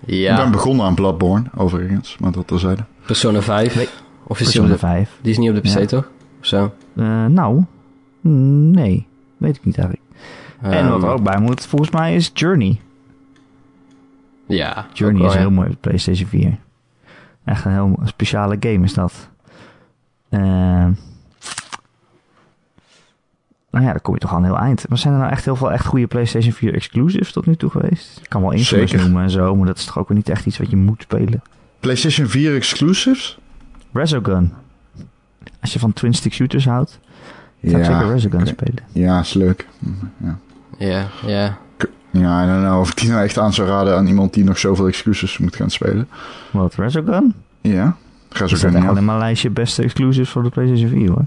[0.06, 2.16] ben ja, begonnen aan Bloodborne, overigens.
[2.20, 2.84] Maar dat terzijde.
[3.06, 3.74] Persona 5.
[3.76, 3.88] Nee,
[4.26, 5.18] Of is die Persona de, 5.
[5.22, 5.84] die is niet op de PC, Ja.
[5.86, 6.08] toch?
[6.40, 6.72] Of zo.
[6.96, 7.64] Eh, nou,
[8.20, 9.06] mm, nee,
[9.36, 10.06] weet ik niet eigenlijk.
[10.60, 12.80] en wat er Ehm, ook bij moet, volgens mij is Journey.
[14.46, 15.50] Ja, Journey is heel ja.
[15.50, 16.58] mooi op de PlayStation 4.
[17.44, 19.12] Echt een heel speciale game is dat.
[20.28, 20.86] Eh,
[23.72, 24.88] nou ja, dan kom je toch al een heel eind.
[24.88, 27.70] Maar zijn er nou echt heel veel echt goede PlayStation 4 exclusives tot nu toe
[27.70, 28.18] geweest?
[28.22, 30.46] Ik kan wel Infamous noemen en zo, maar dat is toch ook weer niet echt
[30.46, 31.42] iets wat je moet spelen.
[31.80, 33.38] PlayStation 4 exclusives?
[33.92, 34.52] Resogun.
[35.60, 36.98] Als je van twin stick shooters houdt,
[37.62, 38.48] zou ik zeker Resogun oké.
[38.48, 38.82] spelen.
[38.92, 39.68] Ja, is leuk.
[40.16, 40.38] Ja.
[40.78, 41.58] Ja, ja.
[42.10, 44.44] Ja, I don't know of ik die nou echt aan zou raden aan iemand die
[44.44, 46.08] nog zoveel exclusives moet gaan spelen.
[46.50, 47.34] Wat, Resogun?
[47.60, 47.96] Ja,
[48.28, 48.74] ga zo Dat staat kunnen.
[48.76, 48.88] echt Ja.
[48.90, 51.26] al in mijn lijstje beste exclusives voor de PlayStation 4 hoor.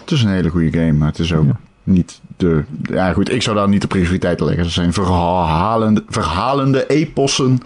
[0.00, 1.56] Het is een hele goede game, maar het is ook Ja.
[1.84, 2.64] Niet de...
[2.82, 4.62] Ja goed, ik zou daar niet de prioriteit leggen.
[4.62, 7.60] Dat zijn verhalende, verhalende epossen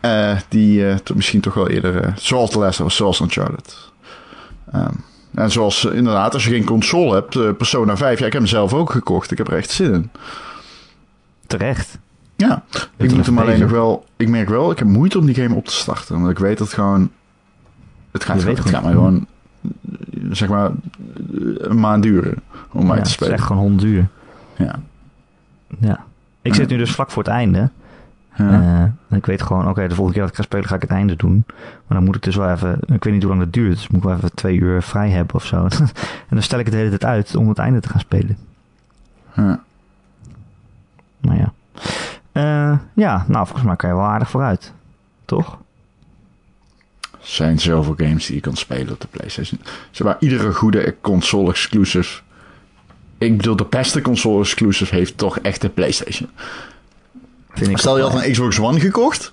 [0.00, 2.02] eh, die eh, misschien toch wel eerder...
[2.04, 3.76] eh, zoals The Last of Us, zoals Uncharted.
[4.72, 4.94] Ehm,
[5.34, 8.74] en zoals inderdaad, als je geen console hebt, Persona 5, ja, ik heb hem zelf
[8.74, 9.30] ook gekocht.
[9.30, 10.10] Ik heb er echt zin in.
[11.46, 11.98] Terecht.
[12.36, 12.64] Ja,
[12.96, 14.04] ik moet hem alleen nog wel...
[14.16, 16.20] Ik merk wel, ik heb moeite om die game op te starten.
[16.20, 17.10] Want ik weet dat gewoon...
[18.10, 19.26] Het gaat, het gaat mij gewoon...
[20.30, 20.70] Zeg maar...
[21.58, 22.34] Een maand duren
[22.72, 23.32] om mij ja, te het is spelen.
[23.32, 24.08] echt gewoon hondduur.
[24.56, 24.78] Ja.
[25.80, 26.04] Ja.
[26.42, 27.70] Ik zit nu dus vlak voor het einde.
[28.34, 28.92] Ja.
[29.10, 30.90] Eh, ik weet gewoon, oké, de volgende keer dat ik ga spelen ga ik het
[30.90, 31.44] einde doen.
[31.46, 33.74] Maar dan moet ik dus wel even, ik weet niet hoe lang dat duurt.
[33.74, 35.56] Dus moet ik wel even twee uur vrij hebben of zo.
[36.28, 38.36] en dan stel ik het de hele tijd uit om het einde te gaan spelen.
[39.34, 39.60] Ja.
[41.20, 41.52] Maar ja.
[42.32, 44.72] Eh, ja, nou volgens mij kan je wel aardig vooruit.
[45.24, 45.58] Toch?
[47.28, 49.60] Zijn zoveel games die je kan spelen op de PlayStation.
[49.90, 52.20] Zeg maar, iedere goede console exclusive.
[53.18, 56.28] Ik bedoel, de beste console exclusive heeft toch echt de PlayStation.
[57.50, 59.32] Vind ik Stel je had een Xbox One gekocht.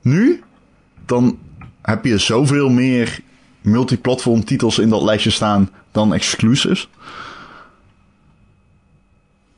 [0.00, 0.42] Nu.
[1.04, 1.38] Dan
[1.82, 3.18] heb je zoveel meer
[3.60, 6.88] multiplatform titels in dat lijstje staan dan exclusives.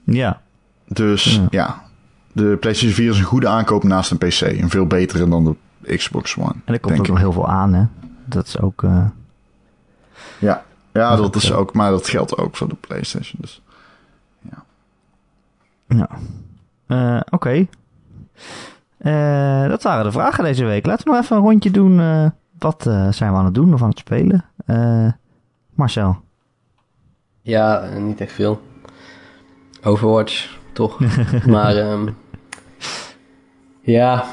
[0.04, 0.40] Ja,
[0.88, 1.46] Dus Ja.
[1.50, 1.86] ja.
[2.32, 4.40] De PlayStation 4 is een goede aankoop naast een PC.
[4.40, 5.54] Een veel betere dan de
[5.96, 6.54] Xbox One.
[6.64, 7.08] en er komt ook ik.
[7.08, 7.84] nog heel veel aan, hè.
[8.24, 8.82] Dat is ook...
[8.82, 9.04] eh,
[10.38, 11.54] Ja, ja Dat is dat ook is zo.
[11.56, 13.40] ook, maar dat geldt ook voor de PlayStation.
[13.40, 13.62] Dus.
[15.86, 16.08] Ja.
[16.86, 17.66] Eh, Oké.
[18.98, 20.86] Eh, dat waren de vragen deze week.
[20.86, 22.00] Laten we nog even een rondje doen.
[22.00, 22.26] eh,
[22.58, 24.44] wat eh, zijn we aan het doen of aan het spelen?
[24.66, 25.08] Eh,
[25.74, 26.20] Marcel.
[27.42, 28.60] Ja, niet echt veel.
[29.82, 30.98] Overwatch, toch?
[31.46, 32.08] maar, ehm,
[33.80, 34.24] ja.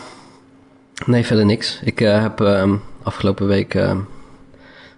[1.05, 1.79] Nee, verder niks.
[1.83, 3.97] Ik eh, heb ehm, afgelopen week ehm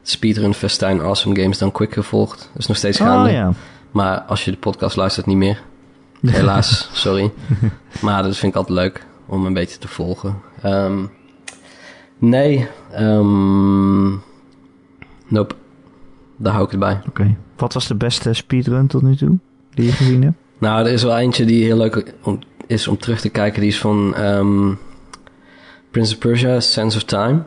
[0.01, 2.39] Speedrun Festijn Awesome Games dan Quick gevolgd.
[2.39, 3.29] Dat is nog steeds gaande.
[3.29, 3.53] Oh ja.
[3.91, 5.61] Maar als je de podcast luistert, niet meer.
[6.21, 7.31] Helaas, sorry.
[8.01, 10.35] Maar dat vind ik altijd leuk om een beetje te volgen.
[10.61, 11.05] Ehm,
[12.17, 12.67] nee,
[15.27, 15.55] nope.
[16.37, 17.01] Daar hou ik het bij.
[17.07, 17.35] Oké.
[17.55, 19.37] Wat was de beste speedrun tot nu toe
[19.73, 20.35] die je gezien hebt?
[20.57, 23.61] Nou, er is wel eentje die heel leuk om, is om terug te kijken.
[23.61, 24.15] Die is van
[25.91, 27.41] Prince of Persia, Sense of Time.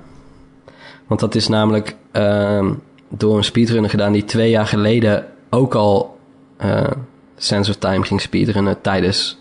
[1.06, 2.72] Want dat is namelijk ehm,
[3.08, 6.18] door een speedrunner gedaan die twee jaar geleden ook al
[6.56, 6.90] eh,
[7.36, 9.38] Sense of Time ging speedrunnen tijdens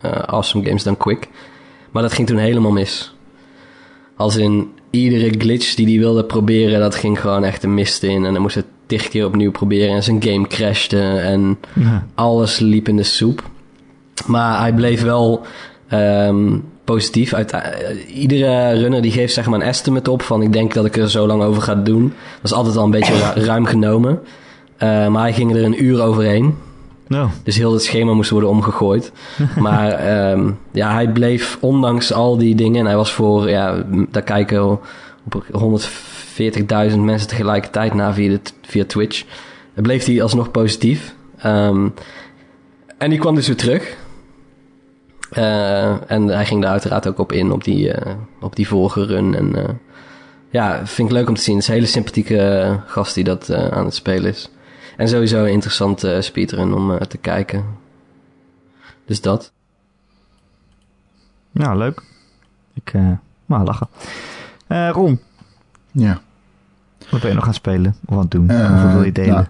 [0.00, 1.28] eh, Awesome Games Done Quick.
[1.90, 3.14] Maar dat ging toen helemaal mis.
[4.16, 8.24] Als in iedere glitch die hij wilde proberen, dat ging gewoon echt de mist in.
[8.24, 12.06] En dan moest het tig keer opnieuw proberen en zijn game crashte en Ja.
[12.14, 13.42] alles liep in de soep.
[14.26, 15.46] Maar hij bleef wel
[15.88, 17.34] ehm, positief.
[17.34, 17.60] Uit, eh,
[18.20, 21.10] iedere runner die geeft zeg maar een estimate op van ik denk dat ik er
[21.10, 22.02] zo lang over ga doen.
[22.34, 24.20] Dat is altijd al een beetje ru- ruim genomen.
[24.76, 26.56] Eh, maar hij ging er een uur overheen.
[27.06, 27.28] No.
[27.42, 29.12] Dus heel het schema moest worden omgegooid.
[29.56, 32.80] maar ehm, ja, hij bleef ondanks al die dingen...
[32.80, 35.44] en hij was voor, ja, daar kijken op
[36.90, 39.24] 140.000 mensen tegelijkertijd naar via, de, via Twitch.
[39.74, 41.14] Bleef hij alsnog positief.
[41.38, 41.88] Ehm,
[42.98, 43.96] en die kwam dus weer terug.
[45.34, 49.04] Eh, en hij ging daar uiteraard ook op in, op die, eh, op die vorige
[49.04, 49.34] run.
[49.34, 49.74] En eh,
[50.50, 51.54] ja, vind ik leuk om te zien.
[51.54, 54.50] Het is een hele sympathieke gast die dat eh, aan het spelen is.
[54.96, 57.64] En sowieso een interessante speedrun om eh, te kijken.
[59.06, 59.52] Dus dat.
[61.50, 62.02] Ja, leuk.
[62.74, 63.10] Ik, eh
[63.46, 63.88] nou, lachen.
[64.66, 65.20] Eh, Ron,
[65.92, 66.20] Ja.
[67.10, 67.96] wat ben je nog aan het spelen?
[68.06, 68.50] Of aan het doen?
[68.50, 69.32] Of wat wil je delen?
[69.34, 69.46] nou,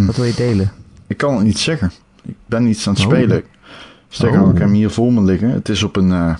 [0.00, 0.72] mm, Wat wil je delen?
[1.06, 1.90] ik kan het niet zeggen.
[2.22, 3.08] Ik ben niet aan het Oh.
[3.10, 3.42] spelen.
[4.22, 4.28] Oh.
[4.28, 5.50] ik heb hem hier voor me liggen.
[5.50, 6.34] Het is op een eh,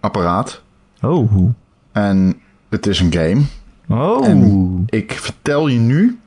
[0.00, 0.62] apparaat.
[1.02, 1.50] Oh.
[1.92, 3.40] En het is een game.
[3.88, 4.26] Oh.
[4.26, 6.18] En- Ik vertel je nu.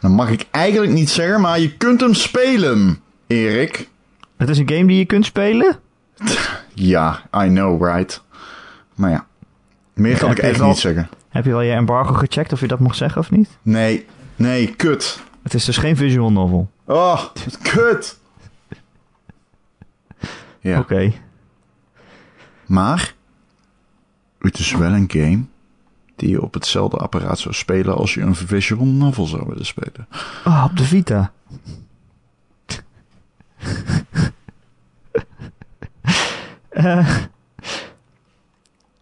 [0.00, 3.88] Dan mag ik eigenlijk niet zeggen, maar je kunt hem spelen, Erik.
[4.36, 5.76] Het is een game die je kunt spelen?
[6.74, 8.22] Ja, I know, right?
[8.94, 9.26] Maar ja,
[9.94, 11.08] meer kan ik echt wel- niet zeggen.
[11.28, 13.48] Heb je al je embargo gecheckt of je dat mag zeggen of niet?
[13.62, 14.06] Nee,
[14.36, 15.20] nee, kut.
[15.42, 16.70] Het is dus geen visual novel.
[16.84, 17.24] Oh,
[17.62, 18.18] kut.
[20.68, 21.12] Ja, Oké.
[22.66, 23.14] maar
[24.38, 25.42] het is wel een game
[26.16, 30.08] die je op hetzelfde apparaat zou spelen als je een visual novel zou willen spelen.
[30.44, 31.32] Oh, op de Vita.
[36.68, 37.16] Eh,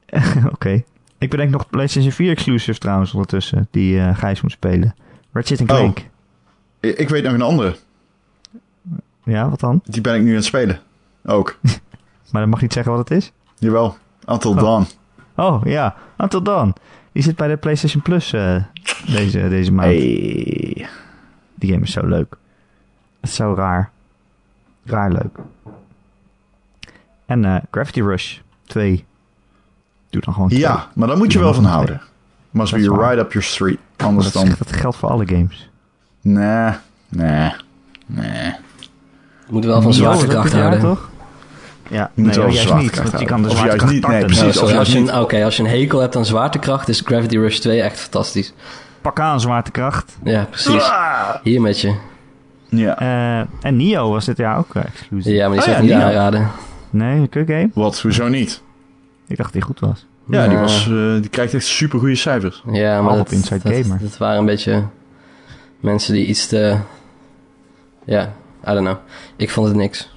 [0.53, 0.83] Oké.
[1.19, 4.95] Ik bedenk nog PlayStation 4 exclusives trouwens ondertussen, die eh Gijs moet spelen.
[5.33, 5.67] Ratchet Oh.
[5.67, 5.99] Clank.
[5.99, 6.07] I-
[6.89, 7.77] Ik weet nog een andere.
[9.25, 9.81] Ja, wat dan?
[9.85, 10.81] Die ben ik nu aan het spelen.
[11.27, 11.57] Ook.
[12.31, 13.33] Maar dan mag je niet zeggen wat het is.
[13.59, 13.97] Jawel.
[14.27, 14.57] Until Oh.
[14.59, 14.87] Dawn.
[15.37, 15.95] Oh, ja.
[16.19, 16.75] Until Dawn.
[17.13, 18.63] Die zit bij de PlayStation Plus eh,
[19.07, 19.89] deze, deze maand.
[19.89, 20.89] Hey.
[21.55, 22.37] Die game is zo leuk.
[23.21, 23.91] Het is zo raar.
[24.85, 25.39] Raar leuk.
[27.27, 29.05] En eh, Gravity Rush 2.
[30.11, 30.61] Doe dan gewoon twee.
[30.61, 32.01] Ja, maar daar moet je wel van houden.
[32.51, 33.79] Must Dat be right up your street.
[33.97, 34.55] Anders dat, dan...
[34.59, 35.71] dat geldt voor alle games.
[36.21, 36.73] Nee,
[37.09, 37.53] nee,
[38.07, 38.55] nee.
[39.49, 40.81] Moet wel van zwaartekracht houden.
[40.81, 41.11] toch?
[41.89, 43.03] Ja, Je moet nee, wel juist niet.
[43.03, 44.59] Want je kan de zwaartekracht niet, nee, precies.
[44.59, 47.81] Oh, als je, Oké, als je een hekel hebt aan zwaartekracht, is Gravity Rush 2
[47.83, 48.53] echt fantastisch.
[49.01, 50.17] Pak aan zwaartekracht.
[50.25, 50.91] Ja, precies.
[51.43, 51.95] Hier met je.
[52.69, 52.99] Ja.
[52.99, 55.33] Eh, en Nio was dit jaar ook uh, exclusief.
[55.33, 56.07] Ja, maar die Oh zou ja, ik niet Nio.
[56.07, 56.51] aanraden.
[56.91, 57.71] Nee, een kut-game.
[57.75, 58.63] Wat, hoezo niet?
[59.27, 60.07] Ik dacht dat die goed was.
[60.29, 62.63] Ja, die, was, eh, die krijgt echt super goede cijfers.
[62.73, 63.99] Ja, maar dat, op Inside dat, Gamer.
[64.03, 64.85] dat waren een beetje
[65.81, 66.77] mensen die iets te...
[68.05, 68.23] Ja,
[68.69, 68.97] I don't know.
[69.37, 70.15] Ik vond het niks.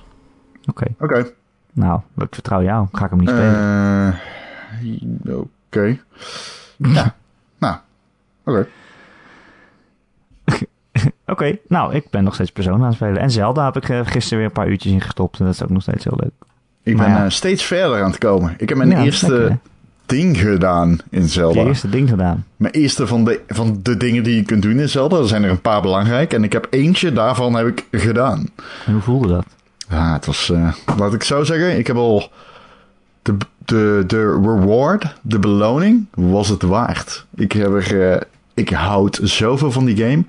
[0.65, 0.85] Oké.
[0.99, 1.31] Oké.
[1.79, 2.87] Nou, ik vertrouw jou.
[2.91, 4.13] Ga ik hem niet spelen.
[5.25, 5.97] Eh, Oké.
[6.77, 7.15] Ja.
[7.57, 7.75] Nou,
[8.45, 8.67] oké.
[11.25, 13.21] Oké, nou, ik ben nog steeds Persona aan het spelen.
[13.21, 15.39] En Zelda heb ik eh, gisteren weer een paar uurtjes in gestopt.
[15.39, 16.31] En dat is ook nog steeds heel leuk.
[16.83, 17.23] Ik Maar ben ja.
[17.23, 18.53] eh, steeds verder aan het komen.
[18.57, 19.57] Ik heb mijn Ja, eerste lekker,
[20.05, 21.59] ding gedaan in Zelda.
[21.61, 22.45] je eerste ding gedaan?
[22.55, 25.17] Mijn eerste van de, van de dingen die je kunt doen in Zelda.
[25.17, 26.33] Er zijn er een paar belangrijk.
[26.33, 28.47] En ik heb eentje daarvan heb ik gedaan.
[28.85, 29.45] En hoe voelde dat?
[29.89, 30.51] Ja, het was,
[30.97, 32.31] laat ik zo zeggen, ik heb al
[33.21, 37.25] de, de, de reward, de beloning, was het waard.
[37.35, 38.21] Ik heb er, eh,
[38.53, 40.23] ik houd zoveel van die game.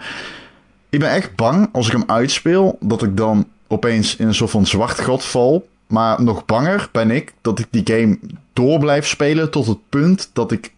[0.88, 4.50] Ik ben echt bang als ik hem uitspeel, dat ik dan opeens in een soort
[4.50, 5.68] van zwart gat val.
[5.86, 8.18] Maar nog banger ben ik dat ik die game
[8.52, 10.72] door blijf spelen tot het punt dat ik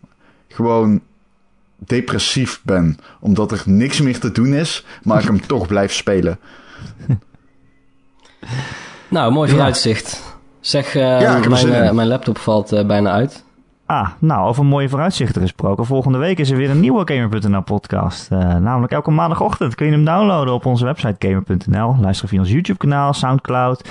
[0.49, 1.01] gewoon
[1.78, 2.99] depressief ben.
[3.20, 6.39] Omdat er niks meer te doen is, maar ik hem toch blijf spelen.
[9.09, 10.36] Nou, mooi vooruitzicht.
[10.61, 13.45] Zeg, eh, mijn, eh, mijn laptop valt eh, bijna uit.
[13.86, 15.86] Ah, nou, over mooie vooruitzichten gesproken.
[15.86, 18.30] Volgende week is er weer een nieuwe Gamer.nl podcast.
[18.30, 21.97] Namelijk elke maandagochtend kun je hem downloaden op onze website Gamer.nl.
[22.01, 23.88] Luister via ons YouTube kanaal, Soundcloud.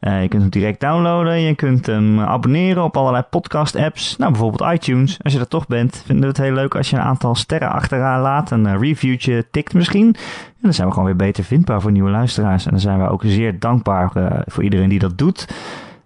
[0.00, 1.40] Eh, je kunt hem direct downloaden.
[1.40, 4.16] Je kunt hem abonneren op allerlei podcast apps.
[4.16, 5.18] Nou, bijvoorbeeld iTunes.
[5.22, 7.72] Als je er toch bent, vinden we het heel leuk als je een aantal sterren
[7.72, 8.50] achteraan laat.
[8.50, 10.06] Een eh, reviewtje tikt misschien.
[10.06, 12.64] En dan zijn we gewoon weer beter vindbaar voor nieuwe luisteraars.
[12.64, 15.46] En dan zijn we ook zeer dankbaar eh, voor iedereen die dat doet.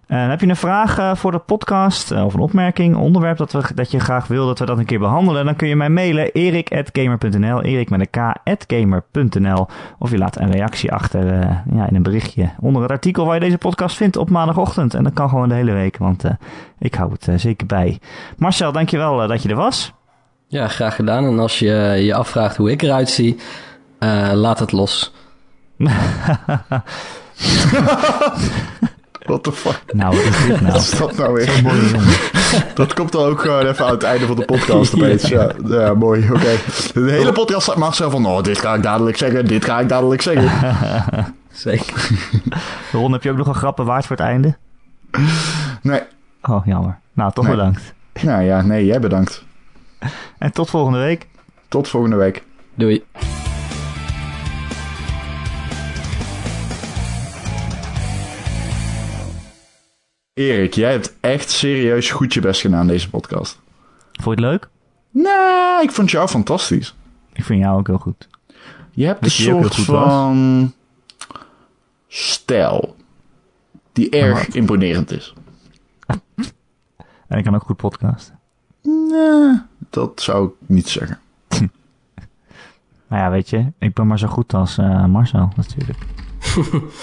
[0.07, 3.37] En heb je een vraag eh, voor de podcast eh, of een opmerking, een onderwerp
[3.37, 5.75] dat, we, dat je graag wil dat we dat een keer behandelen, dan kun je
[5.75, 9.67] mij mailen erik.gamer.nl, erik met een k.gamer.nl
[9.99, 11.25] of je laat een reactie achter
[11.71, 14.93] ja, in een berichtje onder het artikel waar je deze podcast vindt op maandagochtend.
[14.93, 16.23] En dat kan gewoon de hele week, want
[16.79, 17.99] ik hou het zeker bij.
[18.37, 19.93] Marcel, dankjewel uh, dat je er was.
[20.47, 21.25] Ja, graag gedaan.
[21.25, 23.37] En als je je afvraagt hoe ik eruit zie,
[24.33, 25.13] laat het los.
[29.25, 29.81] What the fuck?
[29.93, 30.73] nou, wat is dit nou?
[30.73, 31.49] Wat is dat nou weer?
[32.73, 35.27] Dat komt dan ook gewoon even aan het einde van de podcast opeens.
[35.27, 36.55] Ja, ja mooi, oké.
[36.93, 39.89] De hele podcast staat Marcel van, oh, dit ga ik dadelijk zeggen, dit ga ik
[39.89, 40.51] dadelijk zeggen.
[41.51, 42.09] Zeker.
[42.91, 44.55] Ron, heb je ook nog een grappen waard voor het einde?
[45.81, 46.01] Nee,
[46.41, 46.99] Oh, jammer.
[47.13, 47.55] Nou, toch Nee.
[47.55, 47.93] bedankt.
[48.21, 49.43] nou ja, nee, jij bedankt.
[50.37, 51.27] En tot volgende week.
[51.67, 52.43] Tot volgende week.
[52.75, 53.03] Doei.
[60.35, 63.59] Erik, jij hebt echt serieus goed je best gedaan deze podcast.
[64.11, 64.69] Vond je het leuk?
[65.11, 66.95] Nee, ik vond jou fantastisch.
[67.33, 68.27] Ik vind jou ook heel goed.
[68.91, 69.85] Je hebt een Weet soort was?
[69.85, 70.73] van
[72.07, 72.95] stijl
[73.91, 75.33] die erg imponerend is.
[77.27, 78.39] En ik kan ook goed podcasten.
[78.81, 81.19] Nee, dat zou ik niet zeggen.
[83.07, 85.99] Maar ja, weet je, ik ben maar zo goed als eh, Marcel natuurlijk.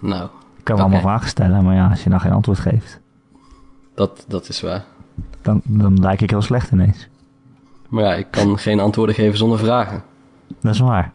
[0.00, 0.30] Nou,
[0.66, 0.94] kan wel Oké.
[0.94, 3.00] allemaal vragen stellen, maar ja, als je dan geen antwoord geeft,
[3.94, 4.84] dat, dat is waar.
[5.42, 7.08] dan, dan lijk ik heel slecht ineens.
[7.88, 10.02] Maar ja, ik kan geen antwoorden geven zonder vragen.
[10.60, 11.10] Dat is waar.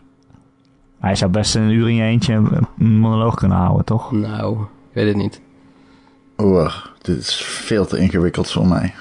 [0.99, 2.33] Maar je zou best een uur in je eentje
[2.77, 4.11] een monoloog kunnen houden, toch?
[4.11, 5.41] Nou, ik weet het niet.
[6.37, 8.93] Oeh, dit is veel te ingewikkeld voor mij.